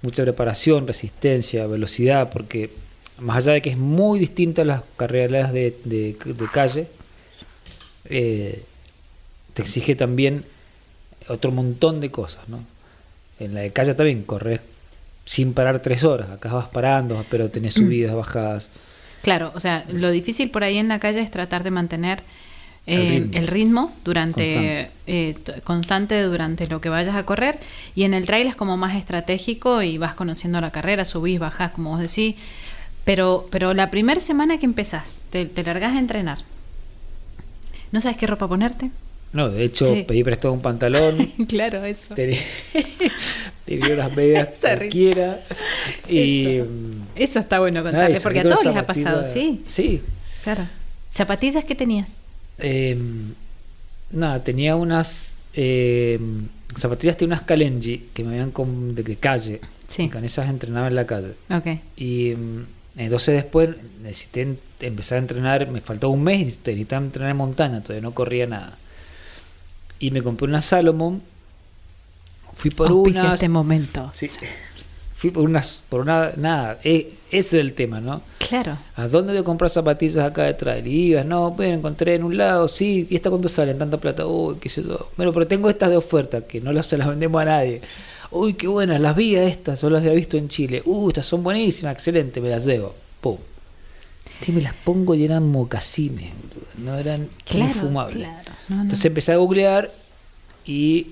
mucha 0.00 0.22
preparación, 0.22 0.86
resistencia, 0.86 1.66
velocidad, 1.66 2.30
porque 2.30 2.70
más 3.18 3.38
allá 3.38 3.54
de 3.54 3.62
que 3.62 3.70
es 3.70 3.76
muy 3.76 4.20
distinta 4.20 4.62
a 4.62 4.64
las 4.64 4.82
carreras 4.96 5.52
de, 5.52 5.76
de- 5.84 6.16
de 6.24 6.46
calle, 6.52 6.88
eh, 8.04 8.62
te 9.58 9.62
exige 9.62 9.96
también 9.96 10.44
otro 11.28 11.50
montón 11.50 12.00
de 12.00 12.12
cosas, 12.12 12.48
¿no? 12.48 12.60
En 13.40 13.54
la 13.54 13.60
de 13.62 13.72
calle 13.72 13.94
también 13.94 14.22
corres 14.22 14.60
sin 15.24 15.52
parar 15.52 15.80
tres 15.80 16.04
horas, 16.04 16.30
acá 16.30 16.52
vas 16.52 16.68
parando, 16.68 17.24
pero 17.28 17.50
tenés 17.50 17.74
subidas, 17.74 18.14
bajadas. 18.14 18.70
claro, 19.20 19.50
o 19.56 19.60
sea, 19.60 19.84
lo 19.88 20.10
difícil 20.12 20.50
por 20.52 20.62
ahí 20.62 20.78
en 20.78 20.86
la 20.86 21.00
calle 21.00 21.20
es 21.20 21.30
tratar 21.32 21.64
de 21.64 21.72
mantener 21.72 22.22
El 22.86 23.02
eh, 23.02 23.08
ritmo. 23.08 23.38
el 23.40 23.46
ritmo 23.48 23.92
durante 24.04 24.44
Constante. 24.44 24.90
eh, 25.08 25.60
constante 25.64 26.22
durante 26.22 26.68
lo 26.68 26.80
que 26.80 26.88
vayas 26.88 27.16
a 27.16 27.24
correr 27.24 27.58
y 27.96 28.04
en 28.04 28.14
el 28.14 28.26
trail 28.26 28.46
es 28.46 28.54
como 28.56 28.76
más 28.76 28.96
estratégico 28.96 29.82
y 29.82 29.98
vas 29.98 30.14
conociendo 30.14 30.60
la 30.60 30.70
carrera, 30.70 31.04
subís, 31.04 31.40
bajás, 31.40 31.72
como 31.72 31.90
vos 31.90 32.00
decís, 32.00 32.36
pero, 33.04 33.48
pero 33.50 33.74
la 33.74 33.90
primera 33.90 34.20
semana 34.20 34.56
que 34.58 34.66
empezás, 34.66 35.20
te, 35.30 35.46
te 35.46 35.64
largás 35.64 35.96
a 35.96 35.98
entrenar, 35.98 36.38
¿no 37.92 38.00
sabes 38.00 38.16
qué 38.16 38.26
ropa 38.26 38.46
ponerte? 38.48 38.90
No, 39.32 39.50
de 39.50 39.64
hecho, 39.64 39.86
Sí. 39.86 40.04
pedí 40.08 40.24
prestado 40.24 40.54
un 40.54 40.62
pantalón, 40.62 41.16
claro, 41.48 41.84
eso. 41.84 42.14
tenía, 42.14 42.38
tenía 43.64 43.94
unas 43.94 44.16
medias 44.16 44.58
cualquiera 44.60 45.40
y 46.08 46.56
Eso. 46.56 46.64
mm, 46.64 47.02
Eso 47.16 47.38
está 47.38 47.58
bueno 47.60 47.80
nada, 47.82 47.90
contarle, 47.92 48.16
y 48.16 48.20
porque 48.20 48.40
a 48.40 48.42
todos 48.44 48.64
les 48.64 48.76
ha 48.76 48.86
pasado, 48.86 49.24
sí, 49.24 49.62
Sí. 49.66 50.00
claro. 50.42 50.66
¿Zapatillas 51.10 51.64
que 51.64 51.74
tenías? 51.74 52.20
Eh, 52.58 52.96
nada, 54.10 54.42
tenía 54.44 54.76
unas 54.76 55.32
eh, 55.54 56.18
zapatillas, 56.76 57.16
tenía 57.16 57.34
unas 57.34 57.46
Kalenji 57.46 58.08
que 58.14 58.22
me 58.24 58.30
habían 58.30 58.50
con, 58.50 58.94
de, 58.94 59.02
de 59.02 59.16
calle. 59.16 59.60
Sí. 59.86 60.08
Con 60.10 60.24
esas 60.24 60.48
entrenaba 60.50 60.88
en 60.88 60.94
la 60.94 61.06
calle. 61.06 61.32
Ok. 61.50 61.66
Y 61.96 62.34
mm, 62.36 62.66
entonces 62.98 63.34
después 63.36 63.70
necesité 64.02 64.46
empezar 64.80 65.16
a 65.16 65.20
entrenar, 65.22 65.70
me 65.70 65.80
faltó 65.80 66.10
un 66.10 66.22
mes 66.24 66.40
y 66.40 66.44
necesitaba 66.44 67.04
entrenar 67.04 67.30
en 67.30 67.36
montaña, 67.38 67.82
todavía 67.82 68.02
no 68.02 68.12
corría 68.14 68.46
nada. 68.46 68.76
Y 70.00 70.10
me 70.10 70.22
compré 70.22 70.46
una 70.48 70.62
Salomon, 70.62 71.20
fui 72.54 72.70
por 72.70 72.88
Auspicia 72.88 73.22
unas... 73.22 73.34
este 73.34 73.48
momento. 73.48 74.08
Sí, 74.12 74.28
fui 75.16 75.30
por 75.30 75.42
unas, 75.44 75.82
por 75.88 76.00
una, 76.00 76.32
nada, 76.36 76.78
e- 76.84 77.12
ese 77.30 77.58
es 77.58 77.60
el 77.64 77.72
tema, 77.74 78.00
¿no? 78.00 78.22
Claro. 78.38 78.78
¿A 78.96 79.08
dónde 79.08 79.32
voy 79.32 79.40
a 79.40 79.44
comprar 79.44 79.68
zapatillas 79.70 80.24
acá 80.24 80.44
de 80.44 80.54
trail? 80.54 80.86
Y 80.86 81.08
ibas, 81.10 81.26
no, 81.26 81.50
bueno, 81.50 81.74
encontré 81.74 82.14
en 82.14 82.24
un 82.24 82.36
lado, 82.36 82.68
sí, 82.68 83.06
¿y 83.10 83.16
esta 83.16 83.28
cuánto 83.28 83.48
salen? 83.48 83.76
Tanta 83.76 83.98
plata, 83.98 84.24
uy, 84.26 84.56
qué 84.60 84.68
sé 84.68 84.82
yo. 84.82 85.10
Bueno, 85.16 85.32
pero 85.32 85.46
tengo 85.46 85.68
estas 85.68 85.90
de 85.90 85.96
oferta, 85.96 86.42
que 86.42 86.60
no 86.60 86.72
las, 86.72 86.86
se 86.86 86.96
las 86.96 87.08
vendemos 87.08 87.42
a 87.42 87.46
nadie. 87.46 87.82
Uy, 88.30 88.54
qué 88.54 88.68
buenas, 88.68 89.00
las 89.00 89.16
vi 89.16 89.36
a 89.36 89.44
estas, 89.44 89.80
solo 89.80 89.94
las 89.96 90.02
había 90.02 90.14
visto 90.14 90.36
en 90.36 90.48
Chile. 90.48 90.82
Uh, 90.84 91.08
estas 91.08 91.26
son 91.26 91.42
buenísimas, 91.42 91.94
excelente, 91.94 92.40
me 92.40 92.50
las 92.50 92.64
llevo. 92.64 92.94
Pum. 93.20 93.36
Sí, 94.40 94.52
me 94.52 94.60
las 94.62 94.74
pongo 94.74 95.14
y 95.16 95.24
eran 95.24 95.50
mocasines, 95.50 96.32
no 96.78 96.96
eran 96.96 97.28
Claro, 97.44 97.64
infumables. 97.70 98.18
claro. 98.18 98.47
No, 98.68 98.76
no. 98.76 98.82
Entonces 98.82 99.04
empecé 99.04 99.32
a 99.32 99.36
googlear 99.36 99.90
y 100.66 101.08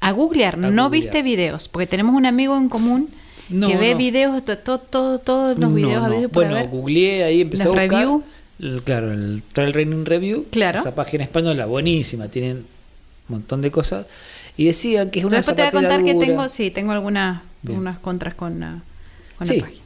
A 0.00 0.12
googlear, 0.12 0.58
no 0.58 0.68
googlear. 0.68 0.90
viste 0.90 1.22
videos, 1.22 1.68
porque 1.68 1.86
tenemos 1.86 2.14
un 2.14 2.26
amigo 2.26 2.56
en 2.56 2.68
común 2.68 3.08
No, 3.48 3.66
que 3.68 3.76
ve 3.76 3.94
videos, 3.94 4.44
to- 4.44 4.58
to- 4.58 4.78
to- 4.78 5.18
todos 5.18 5.58
los 5.58 5.74
videos 5.74 6.00
no. 6.00 6.06
habidos 6.06 6.30
por 6.30 6.46
Bueno, 6.48 6.68
googleé 6.68 7.24
ahí, 7.24 7.40
empecé 7.42 7.64
a 7.64 7.68
buscar. 7.68 7.88
review. 7.90 8.22
el- 8.60 8.82
claro, 8.82 9.12
el 9.12 9.42
Trail 9.52 9.72
Running 9.72 10.06
Review. 10.06 10.46
Claro. 10.50 10.78
Esa 10.78 10.94
página 10.94 11.24
española, 11.24 11.66
buenísima, 11.66 12.28
tienen 12.28 12.58
un 12.58 12.64
montón 13.28 13.60
de 13.62 13.70
cosas. 13.70 14.06
Y 14.56 14.64
decían 14.66 15.10
que 15.10 15.18
es 15.18 15.24
una 15.24 15.38
después 15.38 15.56
te 15.56 15.62
voy 15.62 15.68
a 15.68 15.72
contar 15.72 16.04
que 16.04 16.14
tengo, 16.14 16.48
sí, 16.48 16.70
tengo 16.70 16.92
algunas 16.92 17.42
unas 17.66 17.98
contras 17.98 18.34
con, 18.34 18.60
la- 18.60 18.78
con 19.38 19.46
Sí. 19.48 19.56
la 19.56 19.62
página. 19.64 19.82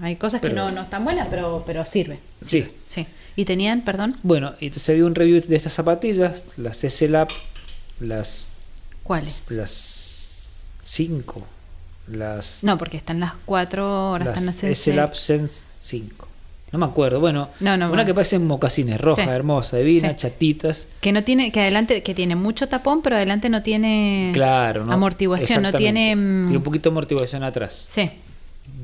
No, 0.00 0.06
hay 0.06 0.16
cosas 0.16 0.40
que 0.40 0.50
no, 0.50 0.70
no 0.70 0.82
están 0.82 1.02
buenas, 1.04 1.26
pero, 1.30 1.64
pero 1.66 1.84
sirve. 1.84 2.18
Sí. 2.40 2.48
sirve, 2.60 2.72
sí. 2.86 3.06
Y 3.36 3.44
tenían, 3.44 3.82
perdón, 3.82 4.16
Bueno, 4.22 4.54
y 4.60 4.66
entonces 4.66 4.94
vi 4.96 5.02
un 5.02 5.14
review 5.14 5.40
de 5.40 5.56
estas 5.56 5.72
zapatillas, 5.74 6.44
las 6.56 6.84
S-Lab, 6.84 7.28
las 8.00 8.50
¿cuáles? 9.02 9.50
las 9.50 10.60
5, 10.82 11.46
las, 12.08 12.62
No, 12.64 12.76
porque 12.78 12.96
están 12.96 13.20
las 13.20 13.32
cuatro, 13.44 13.84
ahora 13.86 14.26
las 14.26 14.38
están 14.38 14.46
las 14.46 14.64
S-Lab 14.64 15.14
Sense 15.16 15.64
5. 15.80 16.28
No 16.72 16.78
me 16.78 16.86
acuerdo, 16.86 17.20
bueno, 17.20 17.50
No, 17.60 17.70
no, 17.76 17.84
una 17.84 17.88
bueno. 17.88 18.04
que 18.06 18.14
parecen 18.14 18.46
mocasines, 18.46 18.98
roja, 19.00 19.24
Sí. 19.24 19.28
hermosa, 19.30 19.76
divina, 19.76 20.08
Sí. 20.10 20.16
chatitas. 20.16 20.88
Que 21.02 21.12
no 21.12 21.22
tiene, 21.22 21.52
que 21.52 21.60
adelante, 21.60 22.02
que 22.02 22.14
tiene 22.14 22.34
mucho 22.34 22.66
tapón, 22.66 23.02
pero 23.02 23.16
adelante 23.16 23.50
no 23.50 23.62
tiene 23.62 24.30
Claro, 24.32 24.86
¿no? 24.86 24.92
amortiguación, 24.92 25.62
no 25.62 25.72
tiene. 25.72 26.16
mm, 26.16 26.42
Tiene 26.44 26.56
un 26.56 26.62
poquito 26.62 26.88
de 26.88 26.94
amortiguación 26.94 27.44
atrás. 27.44 27.86
Sí, 27.88 28.10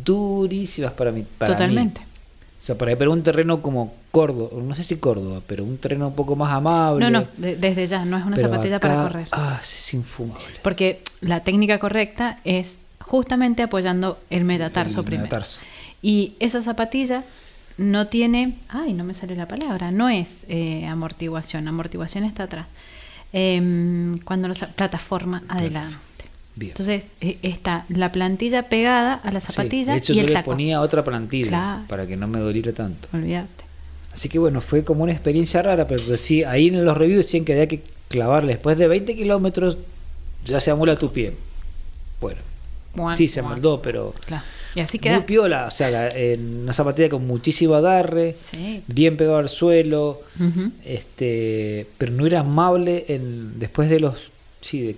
Durísimas 0.04 0.92
para 0.92 1.12
mí. 1.12 1.24
Para 1.38 1.52
totalmente. 1.52 2.00
mí. 2.00 2.06
O 2.58 2.60
sea, 2.60 2.76
para 2.76 2.96
para 2.96 3.10
un 3.10 3.22
terreno 3.22 3.62
como 3.62 3.94
Córdoba, 4.10 4.50
no 4.60 4.74
sé 4.74 4.82
si 4.82 4.96
Córdoba, 4.96 5.40
pero 5.46 5.62
un 5.62 5.78
terreno 5.78 6.08
un 6.08 6.14
poco 6.14 6.34
más 6.34 6.52
amable. 6.52 7.04
No, 7.08 7.20
no, 7.20 7.26
de- 7.36 7.54
desde 7.56 7.86
ya, 7.86 8.04
no 8.04 8.16
es 8.18 8.24
una 8.26 8.34
Pero 8.36 8.48
zapatilla 8.50 8.76
acá, 8.76 8.88
para 8.88 9.02
correr. 9.02 9.28
Ah, 9.30 9.58
es 9.62 9.94
infumable. 9.94 10.42
Porque 10.62 11.02
la 11.20 11.40
técnica 11.44 11.78
correcta 11.78 12.40
es 12.44 12.80
justamente 13.00 13.62
apoyando 13.62 14.18
el 14.28 14.44
metatarso 14.44 15.00
El 15.00 15.06
primero. 15.06 15.24
metatarso. 15.24 15.60
Y 16.02 16.34
esa 16.40 16.60
zapatilla 16.60 17.24
no 17.76 18.08
tiene, 18.08 18.58
ay, 18.68 18.92
no 18.92 19.04
me 19.04 19.14
sale 19.14 19.36
la 19.36 19.46
palabra, 19.46 19.92
no 19.92 20.08
es 20.08 20.44
eh, 20.48 20.84
amortiguación, 20.86 21.68
amortiguación 21.68 22.24
está 22.24 22.42
atrás. 22.44 22.66
Em, 23.32 24.18
cuando 24.20 24.48
la 24.48 24.54
plataforma 24.54 25.42
adelante. 25.48 25.96
Bien. 26.58 26.72
Entonces 26.72 27.06
eh, 27.20 27.38
está 27.42 27.86
la 27.88 28.10
plantilla 28.10 28.68
pegada 28.68 29.14
a 29.14 29.30
la 29.30 29.38
Sí, 29.40 29.52
zapatilla 29.52 29.92
de 29.92 29.98
hecho, 29.98 30.12
y 30.12 30.16
yo 30.16 30.22
el 30.22 30.32
le 30.34 30.42
ponía 30.42 30.80
otra 30.80 31.04
plantilla 31.04 31.48
Claro. 31.48 31.84
para 31.88 32.06
que 32.06 32.16
no 32.16 32.26
me 32.26 32.40
doliera 32.40 32.72
tanto. 32.72 33.08
Olvídate. 33.12 33.64
Así 34.12 34.28
que 34.28 34.38
bueno, 34.40 34.60
fue 34.60 34.82
como 34.82 35.04
una 35.04 35.12
experiencia 35.12 35.62
rara, 35.62 35.86
pero 35.86 36.16
sí, 36.16 36.42
ahí 36.42 36.68
en 36.68 36.84
los 36.84 36.96
reviews 36.96 37.26
decían 37.26 37.44
que 37.44 37.52
había 37.52 37.68
que 37.68 37.82
clavarle 38.08 38.54
después 38.54 38.76
de 38.76 38.88
20 38.88 39.14
kilómetros, 39.14 39.78
ya 40.44 40.60
se 40.60 40.70
amolda 40.72 40.96
tu 40.96 41.12
pie. 41.12 41.34
Bueno, 42.20 42.40
sí, 43.16 43.28
se 43.28 43.38
amoldó, 43.40 43.80
pero 43.80 44.12
Claro. 44.26 44.42
Y 44.74 44.80
así 44.80 44.98
muy 44.98 45.02
queda. 45.02 45.26
piola, 45.26 45.66
o 45.66 45.70
sea, 45.70 45.90
la- 45.90 46.08
en 46.08 46.62
una 46.62 46.72
zapatilla 46.72 47.08
con 47.08 47.26
muchísimo 47.26 47.74
agarre, 47.74 48.34
Sí. 48.34 48.82
bien 48.88 49.16
pegado 49.16 49.38
al 49.38 49.48
suelo, 49.48 50.22
este 50.84 51.86
pero 51.98 52.12
no 52.12 52.26
era 52.26 52.40
amable 52.40 53.04
en, 53.08 53.58
después 53.60 53.88
de 53.88 54.00
los, 54.00 54.16
sí, 54.60 54.82
de- 54.82 54.96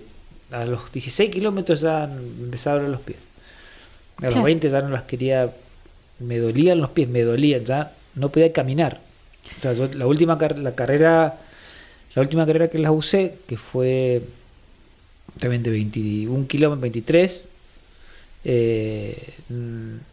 a 0.51 0.65
los 0.65 0.91
16 0.91 1.29
kilómetros 1.31 1.81
ya 1.81 2.03
empezaba 2.05 2.75
a 2.75 2.79
doler 2.79 2.91
los 2.91 3.01
pies. 3.01 3.19
A 4.17 4.25
los 4.25 4.33
Claro. 4.33 4.45
20 4.45 4.69
ya 4.69 4.81
no 4.81 4.89
las 4.89 5.03
quería, 5.03 5.51
me 6.19 6.37
dolían 6.37 6.79
los 6.79 6.89
pies, 6.91 7.07
me 7.09 7.21
dolían, 7.23 7.65
ya 7.65 7.93
no 8.15 8.29
podía 8.29 8.51
caminar. 8.53 8.99
O 9.55 9.59
sea, 9.59 9.73
yo 9.73 9.87
la 9.93 10.05
última 10.07 10.37
car- 10.37 10.57
la 10.57 10.75
carrera, 10.75 11.37
la 12.13 12.21
última 12.21 12.45
carrera 12.45 12.67
que 12.69 12.77
las 12.79 12.91
usé, 12.91 13.35
que 13.47 13.57
fue 13.57 14.21
también 15.39 15.63
de 15.63 15.71
21 15.71 16.47
kilómetros, 16.47 16.81
23, 16.81 17.47
eh, 18.43 19.33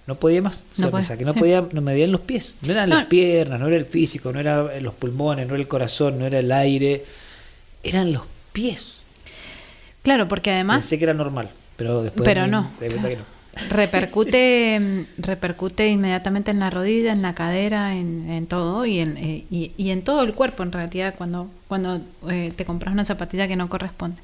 no 0.06 0.14
podía 0.18 0.42
más. 0.42 0.64
O 0.72 0.74
sea, 0.74 0.86
No 0.86 0.96
me 0.96 1.02
saqué, 1.02 1.24
no 1.24 1.32
sí. 1.32 1.38
podía, 1.40 1.66
no 1.72 1.80
me 1.80 1.92
veían 1.94 2.12
los 2.12 2.20
pies. 2.22 2.58
No 2.62 2.72
eran 2.72 2.88
No. 2.90 2.96
las 2.96 3.06
piernas, 3.06 3.58
no 3.60 3.66
era 3.68 3.76
el 3.76 3.86
físico, 3.86 4.32
no 4.32 4.40
eran 4.40 4.82
los 4.82 4.94
pulmones, 4.94 5.46
no 5.48 5.54
era 5.54 5.62
el 5.62 5.68
corazón, 5.68 6.18
no 6.18 6.26
era 6.26 6.38
el 6.38 6.50
aire. 6.52 7.04
Eran 7.82 8.12
los 8.12 8.22
pies. 8.52 8.92
Claro, 10.02 10.28
porque 10.28 10.50
además 10.50 10.78
Pensé 10.78 10.98
que 10.98 11.04
era 11.04 11.14
normal, 11.14 11.50
pero 11.76 12.02
después 12.02 12.24
Pero 12.24 12.42
me- 12.42 12.48
no, 12.48 12.70
me 12.80 12.86
di 12.88 12.92
cuenta 12.94 13.08
que 13.10 13.16
no. 13.16 13.38
repercute 13.70 14.78
mm, 14.80 15.22
repercute 15.22 15.88
inmediatamente 15.88 16.50
en 16.50 16.60
la 16.60 16.70
rodilla, 16.70 17.12
en 17.12 17.22
la 17.22 17.34
cadera, 17.34 17.94
en, 17.96 18.30
en 18.30 18.46
todo 18.46 18.86
y 18.86 19.00
en, 19.00 19.16
eh, 19.16 19.44
y, 19.50 19.72
y 19.76 19.90
en 19.90 20.02
todo 20.02 20.22
el 20.22 20.34
cuerpo 20.34 20.62
en 20.62 20.72
realidad 20.72 21.14
cuando, 21.18 21.50
cuando 21.66 22.00
eh, 22.28 22.52
te 22.54 22.64
compras 22.64 22.92
una 22.92 23.04
zapatilla 23.04 23.48
que 23.48 23.56
no 23.56 23.68
corresponde. 23.68 24.20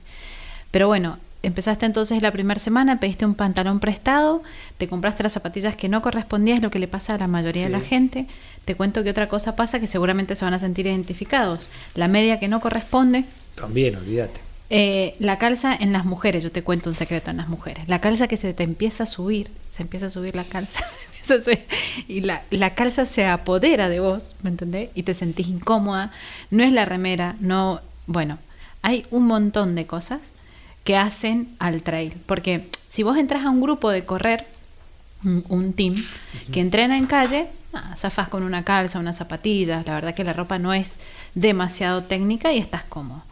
Pero 0.70 0.86
bueno, 0.88 1.18
empezaste 1.42 1.86
entonces 1.86 2.22
la 2.22 2.32
primera 2.32 2.58
semana, 2.60 3.00
pediste 3.00 3.26
un 3.26 3.34
pantalón 3.34 3.80
prestado, 3.80 4.42
te 4.78 4.88
compraste 4.88 5.22
las 5.22 5.32
zapatillas 5.32 5.76
que 5.76 5.88
no 5.88 6.02
correspondían, 6.02 6.58
es 6.58 6.62
lo 6.62 6.70
que 6.70 6.78
le 6.78 6.88
pasa 6.88 7.14
a 7.14 7.18
la 7.18 7.28
mayoría 7.28 7.64
de 7.64 7.70
la 7.70 7.80
gente. 7.80 8.26
Te 8.64 8.74
cuento 8.76 9.04
que 9.04 9.10
otra 9.10 9.28
cosa 9.28 9.54
pasa 9.56 9.78
que 9.80 9.86
seguramente 9.86 10.34
se 10.34 10.44
van 10.44 10.54
a 10.54 10.58
sentir 10.58 10.86
identificados. 10.86 11.66
La 11.94 12.08
media 12.08 12.38
que 12.40 12.48
no 12.48 12.60
corresponde, 12.60 13.24
También, 13.56 13.94
olvídate. 13.96 14.40
Eh, 14.70 15.16
la 15.18 15.38
calza 15.38 15.74
en 15.74 15.92
las 15.92 16.04
mujeres, 16.04 16.42
yo 16.42 16.50
te 16.50 16.62
cuento 16.62 16.90
un 16.90 16.96
secreto 16.96 17.30
en 17.30 17.36
las 17.36 17.48
mujeres. 17.48 17.88
La 17.88 18.00
calza 18.00 18.28
que 18.28 18.36
se 18.36 18.54
te 18.54 18.62
empieza 18.62 19.04
a 19.04 19.06
subir, 19.06 19.50
se 19.70 19.82
empieza 19.82 20.06
a 20.06 20.10
subir 20.10 20.34
la 20.34 20.44
calza, 20.44 20.84
se 21.22 21.34
a 21.34 21.40
subir, 21.40 21.66
y 22.08 22.20
la, 22.20 22.42
la 22.50 22.74
calza 22.74 23.04
se 23.06 23.26
apodera 23.26 23.88
de 23.88 24.00
vos, 24.00 24.34
¿me 24.42 24.50
entendés? 24.50 24.90
Y 24.94 25.02
te 25.02 25.14
sentís 25.14 25.48
incómoda. 25.48 26.12
No 26.50 26.64
es 26.64 26.72
la 26.72 26.84
remera, 26.84 27.36
no. 27.40 27.80
Bueno, 28.06 28.38
hay 28.82 29.06
un 29.10 29.24
montón 29.24 29.74
de 29.74 29.86
cosas 29.86 30.20
que 30.84 30.96
hacen 30.96 31.54
al 31.58 31.82
trail. 31.82 32.14
Porque 32.26 32.68
si 32.88 33.02
vos 33.02 33.16
entras 33.16 33.44
a 33.44 33.50
un 33.50 33.60
grupo 33.60 33.90
de 33.90 34.04
correr, 34.04 34.46
un, 35.24 35.44
un 35.48 35.72
team, 35.72 35.96
que 36.52 36.60
entrena 36.60 36.96
en 36.98 37.06
calle, 37.06 37.48
ah, 37.72 37.94
zafás 37.96 38.28
con 38.28 38.42
una 38.42 38.64
calza, 38.64 38.98
unas 38.98 39.16
zapatillas, 39.16 39.86
la 39.86 39.94
verdad 39.94 40.14
que 40.14 40.24
la 40.24 40.34
ropa 40.34 40.58
no 40.58 40.72
es 40.72 41.00
demasiado 41.34 42.04
técnica 42.04 42.52
y 42.52 42.58
estás 42.58 42.84
cómodo. 42.84 43.22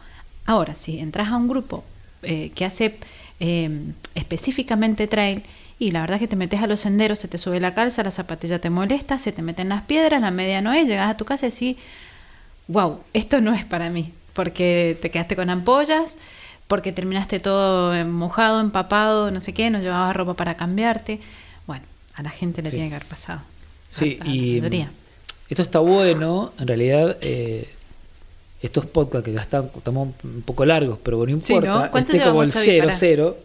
Ahora, 0.45 0.75
si 0.75 0.99
entras 0.99 1.29
a 1.29 1.37
un 1.37 1.47
grupo 1.47 1.83
eh, 2.21 2.51
que 2.55 2.65
hace 2.65 2.97
eh, 3.39 3.69
específicamente 4.15 5.07
trail 5.07 5.43
y 5.79 5.91
la 5.91 6.01
verdad 6.01 6.15
es 6.15 6.21
que 6.21 6.27
te 6.27 6.35
metes 6.35 6.61
a 6.61 6.67
los 6.67 6.81
senderos, 6.81 7.19
se 7.19 7.27
te 7.27 7.37
sube 7.37 7.59
la 7.59 7.73
calza, 7.73 8.03
la 8.03 8.11
zapatilla 8.11 8.59
te 8.59 8.69
molesta, 8.69 9.19
se 9.19 9.31
te 9.31 9.41
meten 9.41 9.69
las 9.69 9.81
piedras, 9.83 10.21
la 10.21 10.31
media 10.31 10.61
no 10.61 10.73
es, 10.73 10.87
llegas 10.87 11.09
a 11.09 11.17
tu 11.17 11.25
casa 11.25 11.47
y 11.47 11.49
decís, 11.51 11.77
wow, 12.67 12.99
esto 13.13 13.41
no 13.41 13.53
es 13.53 13.65
para 13.65 13.89
mí, 13.89 14.11
porque 14.33 14.97
te 15.01 15.09
quedaste 15.11 15.35
con 15.35 15.49
ampollas, 15.49 16.17
porque 16.67 16.91
terminaste 16.93 17.39
todo 17.39 17.93
mojado, 18.05 18.59
empapado, 18.61 19.31
no 19.31 19.39
sé 19.41 19.53
qué, 19.53 19.69
no 19.69 19.79
llevabas 19.79 20.15
ropa 20.15 20.35
para 20.35 20.55
cambiarte. 20.55 21.19
Bueno, 21.67 21.83
a 22.15 22.23
la 22.23 22.29
gente 22.29 22.61
le 22.61 22.69
Sí. 22.69 22.75
tiene 22.75 22.89
que 22.89 22.95
haber 22.95 23.07
pasado. 23.07 23.41
Sí, 23.89 24.17
A- 24.21 24.23
a 24.23 24.27
y 24.27 24.51
mayoría. 24.61 24.91
esto 25.49 25.61
está 25.61 25.79
bueno, 25.79 26.53
en 26.59 26.67
realidad 26.67 27.17
eh, 27.21 27.67
estos 28.63 28.85
podcasts 28.87 29.25
que 29.25 29.33
ya 29.33 29.41
están, 29.41 29.69
estamos 29.77 30.09
un 30.23 30.41
poco 30.41 30.65
largos, 30.65 30.97
pero 31.03 31.17
bueno, 31.17 31.35
no 31.35 31.43
Sí, 31.43 31.53
importa, 31.53 31.85
¿no? 31.85 31.91
¿Cuánto 31.91 32.13
este 32.13 32.23
como 32.25 32.41
el 32.43 32.49
llevamos, 32.49 32.55
Xavi, 32.55 32.65
0 32.65 32.85
para? 32.85 32.97
0 32.97 33.37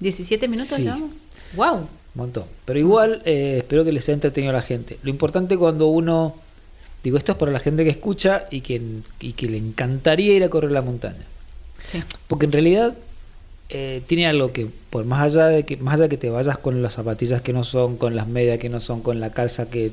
¿17 0.00 0.48
minutos 0.48 0.76
Sí. 0.76 0.82
llevamos? 0.82 1.10
¡Wow! 1.54 1.74
Un 1.76 1.88
montón. 2.14 2.44
Pero 2.64 2.78
igual 2.78 3.22
eh, 3.24 3.56
espero 3.58 3.84
que 3.84 3.92
les 3.92 4.04
haya 4.08 4.14
entretenido 4.14 4.50
a 4.50 4.54
la 4.54 4.62
gente. 4.62 4.98
Lo 5.02 5.10
importante 5.10 5.56
cuando 5.56 5.86
uno, 5.88 6.34
digo, 7.02 7.16
esto 7.18 7.32
es 7.32 7.38
para 7.38 7.52
la 7.52 7.58
gente 7.58 7.84
que 7.84 7.90
escucha 7.90 8.46
y 8.50 8.60
que, 8.60 8.80
y 9.20 9.32
que 9.32 9.48
le 9.48 9.56
encantaría 9.56 10.34
ir 10.34 10.44
a 10.44 10.48
correr 10.50 10.70
la 10.72 10.82
montaña. 10.82 11.24
Sí, 11.82 12.02
Porque 12.28 12.46
en 12.46 12.52
realidad 12.52 12.94
eh, 13.68 14.02
tiene 14.06 14.26
algo 14.26 14.52
que, 14.52 14.66
por 14.90 15.04
más 15.04 15.22
allá 15.22 15.46
de 15.46 15.64
que, 15.64 15.76
más 15.78 15.94
allá 15.94 16.04
de 16.04 16.08
que 16.10 16.16
te 16.18 16.30
vayas 16.30 16.58
con 16.58 16.82
las 16.82 16.94
zapatillas 16.94 17.40
que 17.42 17.52
no 17.52 17.64
son, 17.64 17.96
con 17.96 18.14
las 18.16 18.26
medias 18.28 18.58
que 18.58 18.68
no 18.68 18.80
son, 18.80 19.00
con 19.02 19.20
la 19.20 19.30
calza 19.30 19.70
que, 19.70 19.92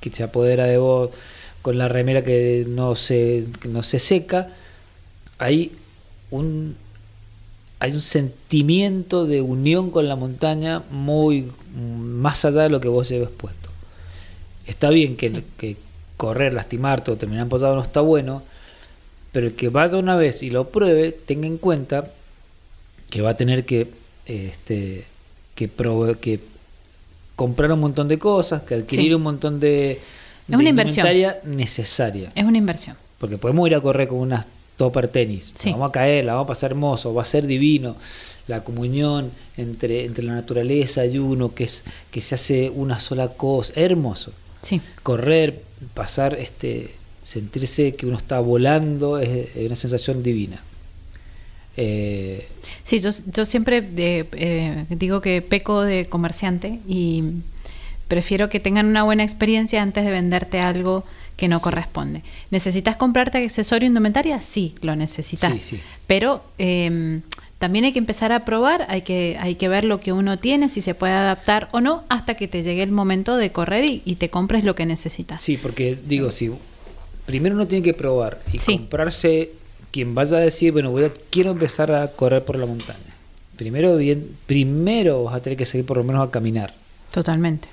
que 0.00 0.10
se 0.10 0.22
apodera 0.22 0.64
de 0.66 0.78
vos, 0.78 1.10
con 1.68 1.76
la 1.76 1.86
remera 1.86 2.24
que 2.24 2.64
no 2.66 2.94
se, 2.94 3.44
que 3.60 3.68
no 3.68 3.82
se 3.82 3.98
seca, 3.98 4.48
hay 5.36 5.70
un 6.30 6.76
hay 7.78 7.92
un 7.92 8.00
sentimiento 8.00 9.26
de 9.26 9.42
unión 9.42 9.90
con 9.90 10.08
la 10.08 10.16
montaña 10.16 10.82
muy 10.90 11.52
más 11.76 12.46
allá 12.46 12.62
de 12.62 12.70
lo 12.70 12.80
que 12.80 12.88
vos 12.88 13.06
lleves 13.10 13.28
puesto. 13.28 13.68
Está 14.66 14.88
bien 14.88 15.14
que, 15.14 15.28
Sí. 15.28 15.44
que 15.58 15.76
correr, 16.16 16.54
lastimarte 16.54 17.10
o 17.10 17.16
terminar 17.18 17.42
amputado 17.42 17.74
no 17.76 17.82
está 17.82 18.00
bueno, 18.00 18.42
pero 19.30 19.48
el 19.48 19.52
que 19.54 19.68
vaya 19.68 19.98
una 19.98 20.16
vez 20.16 20.42
y 20.42 20.48
lo 20.48 20.70
pruebe, 20.70 21.12
tenga 21.12 21.46
en 21.46 21.58
cuenta 21.58 22.10
que 23.10 23.20
va 23.20 23.30
a 23.32 23.36
tener 23.36 23.66
que, 23.66 23.88
este, 24.24 25.04
que, 25.54 25.68
que 26.18 26.40
comprar 27.36 27.70
un 27.72 27.80
montón 27.80 28.08
de 28.08 28.18
cosas, 28.18 28.62
que 28.62 28.74
adquirir 28.76 29.08
Sí. 29.08 29.14
un 29.14 29.22
montón 29.22 29.60
de, 29.60 30.00
Es 30.48 30.54
una 30.54 30.68
inversión. 30.68 31.06
necesaria. 31.44 32.32
es 32.34 32.44
una 32.44 32.58
inversión. 32.58 32.96
Porque 33.18 33.36
podemos 33.36 33.66
ir 33.68 33.74
a 33.74 33.80
correr 33.80 34.08
con 34.08 34.18
unas 34.18 34.46
topper 34.76 35.08
tenis. 35.08 35.52
Sí. 35.54 35.72
Vamos 35.72 35.90
a 35.90 35.92
caer, 35.92 36.24
la 36.24 36.34
vamos 36.34 36.46
a 36.46 36.48
pasar 36.48 36.70
hermoso, 36.70 37.12
va 37.12 37.22
a 37.22 37.24
ser 37.24 37.46
divino. 37.46 37.96
La 38.46 38.64
comunión 38.64 39.30
entre, 39.56 40.04
entre 40.04 40.24
la 40.24 40.32
naturaleza 40.32 41.04
y 41.04 41.18
uno, 41.18 41.54
que, 41.54 41.64
es, 41.64 41.84
que 42.10 42.20
se 42.22 42.36
hace 42.36 42.70
una 42.70 42.98
sola 43.00 43.28
cosa. 43.28 43.72
Hermoso. 43.76 44.32
Sí, 44.62 44.80
Correr, 45.02 45.62
pasar, 45.94 46.34
este, 46.34 46.94
sentirse 47.22 47.94
que 47.94 48.06
uno 48.06 48.16
está 48.16 48.40
volando, 48.40 49.18
es, 49.18 49.54
es 49.54 49.66
una 49.66 49.76
sensación 49.76 50.22
divina. 50.22 50.62
Eh, 51.80 52.48
sí 52.82 52.98
yo, 52.98 53.10
yo 53.32 53.44
siempre 53.44 53.88
eh, 53.96 54.86
digo 54.90 55.20
que 55.20 55.42
peco 55.42 55.82
de 55.82 56.08
comerciante 56.08 56.80
y 56.88 57.22
prefiero 58.08 58.48
que 58.48 58.60
tengan 58.60 58.86
una 58.86 59.02
buena 59.04 59.22
experiencia 59.22 59.82
antes 59.82 60.04
de 60.04 60.10
venderte 60.10 60.60
algo 60.60 61.04
que 61.36 61.46
no 61.46 61.60
corresponde. 61.60 62.24
¿Necesitas 62.50 62.96
comprarte 62.96 63.38
accesorio 63.38 63.86
indumentaria? 63.86 64.42
Sí, 64.42 64.74
lo 64.82 64.96
necesitas. 64.96 65.58
Sí, 65.58 65.76
sí. 65.76 65.82
Pero 66.06 66.42
eh, 66.58 67.20
también 67.58 67.84
hay 67.84 67.92
que 67.92 67.98
empezar 67.98 68.32
a 68.32 68.44
probar, 68.44 68.86
hay 68.88 69.02
que, 69.02 69.36
hay 69.40 69.56
que 69.56 69.68
ver 69.68 69.84
lo 69.84 69.98
que 69.98 70.12
uno 70.12 70.38
tiene, 70.38 70.68
si 70.68 70.80
se 70.80 70.94
puede 70.94 71.12
adaptar 71.12 71.68
o 71.72 71.80
no, 71.80 72.04
hasta 72.08 72.34
que 72.34 72.48
te 72.48 72.62
llegue 72.62 72.82
el 72.82 72.92
momento 72.92 73.36
de 73.36 73.52
correr 73.52 73.84
y, 73.84 74.02
y 74.04 74.16
te 74.16 74.30
compres 74.30 74.64
lo 74.64 74.74
que 74.74 74.86
necesitas. 74.86 75.42
Sí, 75.42 75.56
porque 75.56 75.98
digo, 76.06 76.30
si 76.30 76.50
primero 77.26 77.54
uno 77.54 77.66
tiene 77.66 77.84
que 77.84 77.94
probar 77.94 78.40
y 78.52 78.58
comprarse 78.58 79.50
quien 79.90 80.14
vaya 80.14 80.36
a 80.36 80.40
decir, 80.40 80.72
bueno, 80.72 80.90
voy 80.90 81.04
a, 81.04 81.12
quiero 81.30 81.50
empezar 81.50 81.90
a 81.90 82.08
correr 82.08 82.44
por 82.44 82.56
la 82.58 82.66
montaña. 82.66 82.98
Primero 83.56 83.96
bien, 83.96 84.36
primero 84.46 85.24
vas 85.24 85.34
a 85.34 85.42
tener 85.42 85.56
que 85.56 85.66
seguir 85.66 85.84
por 85.84 85.96
lo 85.96 86.04
menos 86.04 86.26
a 86.26 86.30
caminar. 86.30 86.74
Totalmente. 87.10 87.68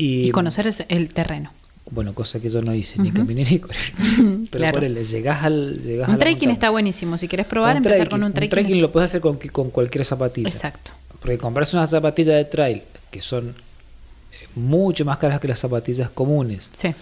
Y, 0.00 0.28
Y 0.28 0.30
conocer 0.30 0.70
el 0.88 1.08
terreno. 1.12 1.52
bueno, 1.90 2.14
cosa 2.14 2.40
que 2.40 2.48
yo 2.48 2.62
no 2.62 2.74
hice, 2.74 2.98
ni 3.02 3.08
Ujú. 3.08 3.18
caminé 3.18 3.44
ni. 3.44 3.58
Pero 4.50 4.50
Claro. 4.50 4.74
ponele, 4.74 5.04
llegás 5.04 5.42
al 5.44 5.82
llegás 5.82 6.08
Un 6.08 6.18
trekking 6.18 6.50
está 6.50 6.70
buenísimo. 6.70 7.18
Si 7.18 7.28
quieres 7.28 7.46
probar, 7.46 7.72
Un 7.72 7.76
empezar 7.78 7.96
trekking, 7.98 8.10
con 8.10 8.20
un 8.22 8.26
un 8.28 8.32
trekking. 8.32 8.50
trekking 8.50 8.80
lo 8.80 8.92
puedes 8.92 9.10
hacer 9.10 9.20
con, 9.20 9.36
con 9.36 9.70
cualquier 9.70 10.04
zapatilla. 10.04 10.48
Exacto. 10.48 10.92
Porque 11.20 11.36
comprarse 11.36 11.76
unas 11.76 11.90
zapatillas 11.90 12.36
de 12.36 12.44
trail, 12.46 12.82
que 13.10 13.20
son 13.20 13.48
eh, 13.50 14.48
mucho 14.54 15.04
más 15.04 15.18
caras 15.18 15.38
que 15.40 15.48
las 15.48 15.58
zapatillas 15.58 16.08
comunes, 16.10 16.70
Sí. 16.72 16.94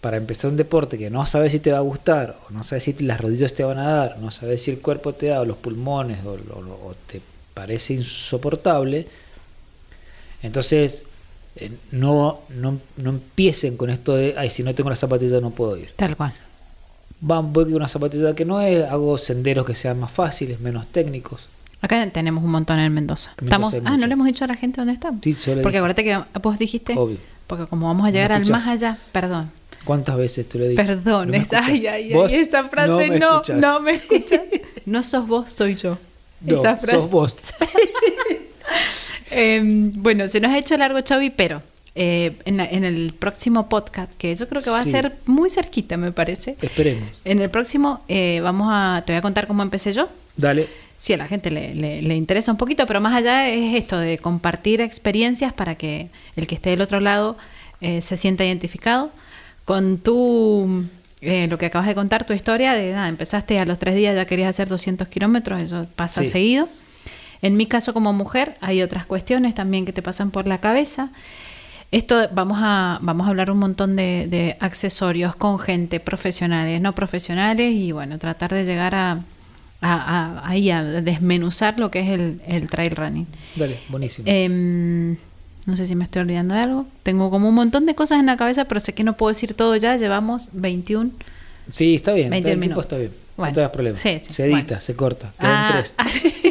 para 0.00 0.16
empezar 0.18 0.50
un 0.52 0.56
deporte 0.56 0.96
que 0.98 1.10
no 1.10 1.26
sabes 1.26 1.50
si 1.52 1.58
te 1.58 1.72
va 1.72 1.78
a 1.78 1.80
gustar, 1.80 2.38
o 2.48 2.52
no 2.52 2.62
sabes 2.62 2.84
si 2.84 2.92
las 3.02 3.20
rodillas 3.20 3.54
te 3.54 3.64
van 3.64 3.78
a 3.78 3.88
dar, 3.88 4.18
no 4.20 4.30
sabes 4.30 4.62
si 4.62 4.70
el 4.70 4.78
cuerpo 4.78 5.14
te 5.14 5.26
da, 5.26 5.40
o 5.40 5.44
los 5.44 5.56
pulmones, 5.56 6.18
o, 6.24 6.32
o- 6.34 6.90
o 6.90 6.94
te 7.08 7.20
parece 7.54 7.94
insoportable, 7.94 9.08
entonces 10.42 11.04
eh, 11.56 11.72
no, 11.92 12.40
no, 12.50 12.78
no 12.96 13.10
empiecen 13.10 13.76
con 13.76 13.90
esto 13.90 14.14
de, 14.14 14.34
ay, 14.36 14.50
si 14.50 14.62
no 14.62 14.74
tengo 14.74 14.90
la 14.90 14.96
zapatilla 14.96 15.40
no 15.40 15.50
puedo 15.50 15.76
ir. 15.76 15.92
Tal 15.96 16.16
cual. 16.16 16.32
Van, 17.20 17.52
voy 17.52 17.64
con 17.64 17.74
una 17.74 17.88
zapatilla 17.88 18.34
que 18.34 18.44
no 18.44 18.60
es, 18.60 18.84
hago 18.84 19.16
senderos 19.18 19.64
que 19.66 19.74
sean 19.74 19.98
más 19.98 20.12
fáciles, 20.12 20.60
menos 20.60 20.86
técnicos. 20.88 21.48
Acá 21.80 22.08
tenemos 22.10 22.42
un 22.44 22.50
montón 22.50 22.78
en 22.78 22.92
Mendoza. 22.92 23.32
En 23.38 23.46
Mendoza 23.48 23.76
estamos, 23.76 23.92
ah, 23.94 23.96
no 23.98 24.06
le 24.06 24.12
hemos 24.12 24.26
dicho 24.26 24.44
a 24.44 24.48
la 24.48 24.54
gente 24.54 24.80
dónde 24.80 24.92
estamos. 24.94 25.20
Sí, 25.22 25.34
yo 25.34 25.54
le 25.54 25.62
Porque 25.62 25.78
dije. 25.78 25.78
acuérdate 25.78 26.04
que 26.04 26.38
vos 26.40 26.58
dijiste, 26.58 26.94
Obvio. 26.96 27.18
porque 27.46 27.66
como 27.66 27.86
vamos 27.86 28.06
a 28.06 28.10
llegar 28.10 28.32
al 28.32 28.46
más 28.50 28.66
allá, 28.66 28.98
perdón. 29.12 29.50
¿Cuántas 29.84 30.16
veces 30.16 30.48
te 30.48 30.58
lo 30.58 30.64
he 30.64 30.68
dicho? 30.70 30.82
Perdón, 30.84 31.30
No 31.30 31.36
ay, 31.36 31.86
ay, 31.86 32.12
ay, 32.12 32.34
esa 32.34 32.64
frase 32.64 33.08
me 33.08 33.18
no, 33.20 33.36
escuchás. 33.36 33.58
no 33.58 33.80
me 33.80 33.92
escuchas. 33.92 34.40
No 34.86 35.02
sos 35.02 35.26
vos, 35.26 35.50
soy 35.50 35.74
yo. 35.74 35.98
No, 36.40 36.56
esa 36.58 36.76
frase. 36.76 37.00
sos 37.00 37.10
vos. 37.10 37.36
Eh, 39.36 39.60
bueno, 39.94 40.26
se 40.28 40.40
nos 40.40 40.50
ha 40.50 40.58
hecho 40.58 40.76
largo, 40.76 41.00
Chavi, 41.02 41.30
pero 41.30 41.62
eh, 41.94 42.36
en, 42.44 42.56
la- 42.58 42.64
en 42.66 42.84
el 42.84 43.12
próximo 43.14 43.68
podcast, 43.68 44.12
que 44.16 44.34
yo 44.34 44.48
creo 44.48 44.62
que 44.62 44.70
va 44.70 44.82
Sí. 44.82 44.88
a 44.88 44.92
ser 44.92 45.16
muy 45.26 45.48
cerquita, 45.50 45.96
me 45.96 46.12
parece. 46.12 46.56
Esperemos. 46.60 47.08
En 47.24 47.38
el 47.40 47.50
próximo 47.50 48.02
eh, 48.08 48.40
vamos 48.42 48.68
a, 48.70 49.02
te 49.06 49.12
voy 49.12 49.18
a 49.18 49.22
contar 49.22 49.46
cómo 49.46 49.62
empecé 49.62 49.92
yo. 49.92 50.08
Dale. 50.36 50.68
Sí, 50.98 51.12
a 51.12 51.18
la 51.18 51.26
gente 51.28 51.50
le, 51.50 51.74
le- 51.74 52.02
le 52.02 52.16
interesa 52.16 52.50
un 52.50 52.56
poquito, 52.58 52.86
pero 52.86 53.00
más 53.00 53.14
allá 53.14 53.48
es 53.48 53.74
esto 53.74 53.98
de 53.98 54.18
compartir 54.18 54.80
experiencias 54.80 55.52
para 55.52 55.74
que 55.74 56.08
el 56.36 56.46
que 56.46 56.54
esté 56.54 56.70
del 56.70 56.80
otro 56.80 57.00
lado 57.00 57.36
eh, 57.82 58.00
se 58.00 58.16
sienta 58.16 58.44
identificado 58.44 59.10
con 59.66 59.98
tu, 59.98 60.84
eh, 61.20 61.46
lo 61.50 61.58
que 61.58 61.66
acabas 61.66 61.86
de 61.88 61.94
contar, 61.94 62.24
tu 62.24 62.32
historia 62.32 62.72
de 62.72 62.92
nada, 62.92 63.08
empezaste 63.08 63.58
a 63.58 63.66
los 63.66 63.78
tres 63.78 63.94
días 63.94 64.14
ya 64.14 64.24
querías 64.24 64.48
hacer 64.50 64.68
200 64.68 65.08
kilómetros, 65.08 65.60
eso 65.60 65.86
pasa 65.96 66.22
Sí. 66.22 66.28
seguido. 66.30 66.68
En 67.42 67.56
mi 67.56 67.66
caso 67.66 67.92
como 67.92 68.12
mujer 68.12 68.54
hay 68.60 68.82
otras 68.82 69.06
cuestiones 69.06 69.54
también 69.54 69.84
que 69.84 69.92
te 69.92 70.02
pasan 70.02 70.30
por 70.30 70.46
la 70.46 70.58
cabeza. 70.58 71.10
Esto 71.92 72.28
vamos 72.32 72.58
a, 72.60 72.98
vamos 73.00 73.26
a 73.26 73.30
hablar 73.30 73.50
un 73.50 73.58
montón 73.58 73.94
de, 73.96 74.26
de 74.28 74.56
accesorios 74.60 75.36
con 75.36 75.58
gente, 75.58 76.00
profesionales, 76.00 76.80
no 76.80 76.94
profesionales, 76.94 77.72
y 77.72 77.92
bueno, 77.92 78.18
tratar 78.18 78.52
de 78.52 78.64
llegar 78.64 78.94
a, 78.96 79.12
a, 79.12 79.20
a- 80.42 80.48
ahí 80.48 80.70
a 80.70 80.82
desmenuzar 80.82 81.78
lo 81.78 81.90
que 81.90 82.00
es 82.00 82.08
el, 82.10 82.40
el 82.46 82.68
trail 82.68 82.96
running. 82.96 83.26
Dale, 83.54 83.78
buenísimo. 83.88 84.26
Em, 84.28 85.16
no 85.66 85.76
sé 85.76 85.84
si 85.84 85.94
me 85.94 86.04
estoy 86.04 86.22
olvidando 86.22 86.54
de 86.54 86.60
algo. 86.60 86.86
Tengo 87.04 87.30
como 87.30 87.48
un 87.48 87.54
montón 87.54 87.86
de 87.86 87.94
cosas 87.94 88.18
en 88.18 88.26
la 88.26 88.36
cabeza, 88.36 88.64
pero 88.66 88.80
sé 88.80 88.92
que 88.92 89.04
no 89.04 89.16
puedo 89.16 89.28
decir 89.32 89.54
todo 89.54 89.76
ya. 89.76 89.96
Llevamos 89.96 90.50
21. 90.54 91.10
sí, 91.70 91.94
está 91.94 92.12
bien. 92.12 92.30
20 92.30 92.36
el 92.50 92.54
tiempo 92.58 92.60
minutos. 92.62 92.84
está 92.84 92.96
bien. 92.98 93.12
Bueno, 93.36 93.50
no 93.50 93.54
te 93.54 93.60
das 93.60 93.70
problema. 93.70 93.98
sí, 93.98 94.18
sí, 94.18 94.32
se 94.32 94.44
edita, 94.46 94.62
bueno. 94.62 94.80
se 94.80 94.96
corta. 94.96 95.32
Quedan 95.38 95.52
Ah, 95.54 95.68
tres 95.72 95.94
ah, 95.98 96.08
sí. 96.08 96.45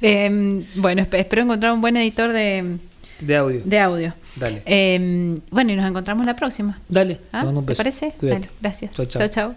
Em, 0.00 0.64
bueno, 0.76 1.02
esp- 1.02 1.14
espero 1.18 1.42
encontrar 1.42 1.72
un 1.72 1.80
buen 1.80 1.96
editor 1.96 2.32
de, 2.32 2.76
de 3.20 3.36
audio. 3.36 3.62
de 3.64 3.78
audio. 3.80 4.14
Dale. 4.36 4.62
Em, 4.66 5.36
bueno, 5.50 5.72
y 5.72 5.76
nos 5.76 5.88
encontramos 5.88 6.24
la 6.26 6.36
próxima. 6.36 6.78
Dale. 6.88 7.18
¿Ah? 7.32 7.40
te 7.40 7.46
mando 7.46 7.60
un 7.60 7.66
¿Te 7.66 7.70
beso. 7.72 7.78
parece? 7.80 8.12
Cuídate. 8.18 8.40
Dale, 8.42 8.52
gracias. 8.60 8.92
Chao. 9.08 9.28
chao. 9.28 9.54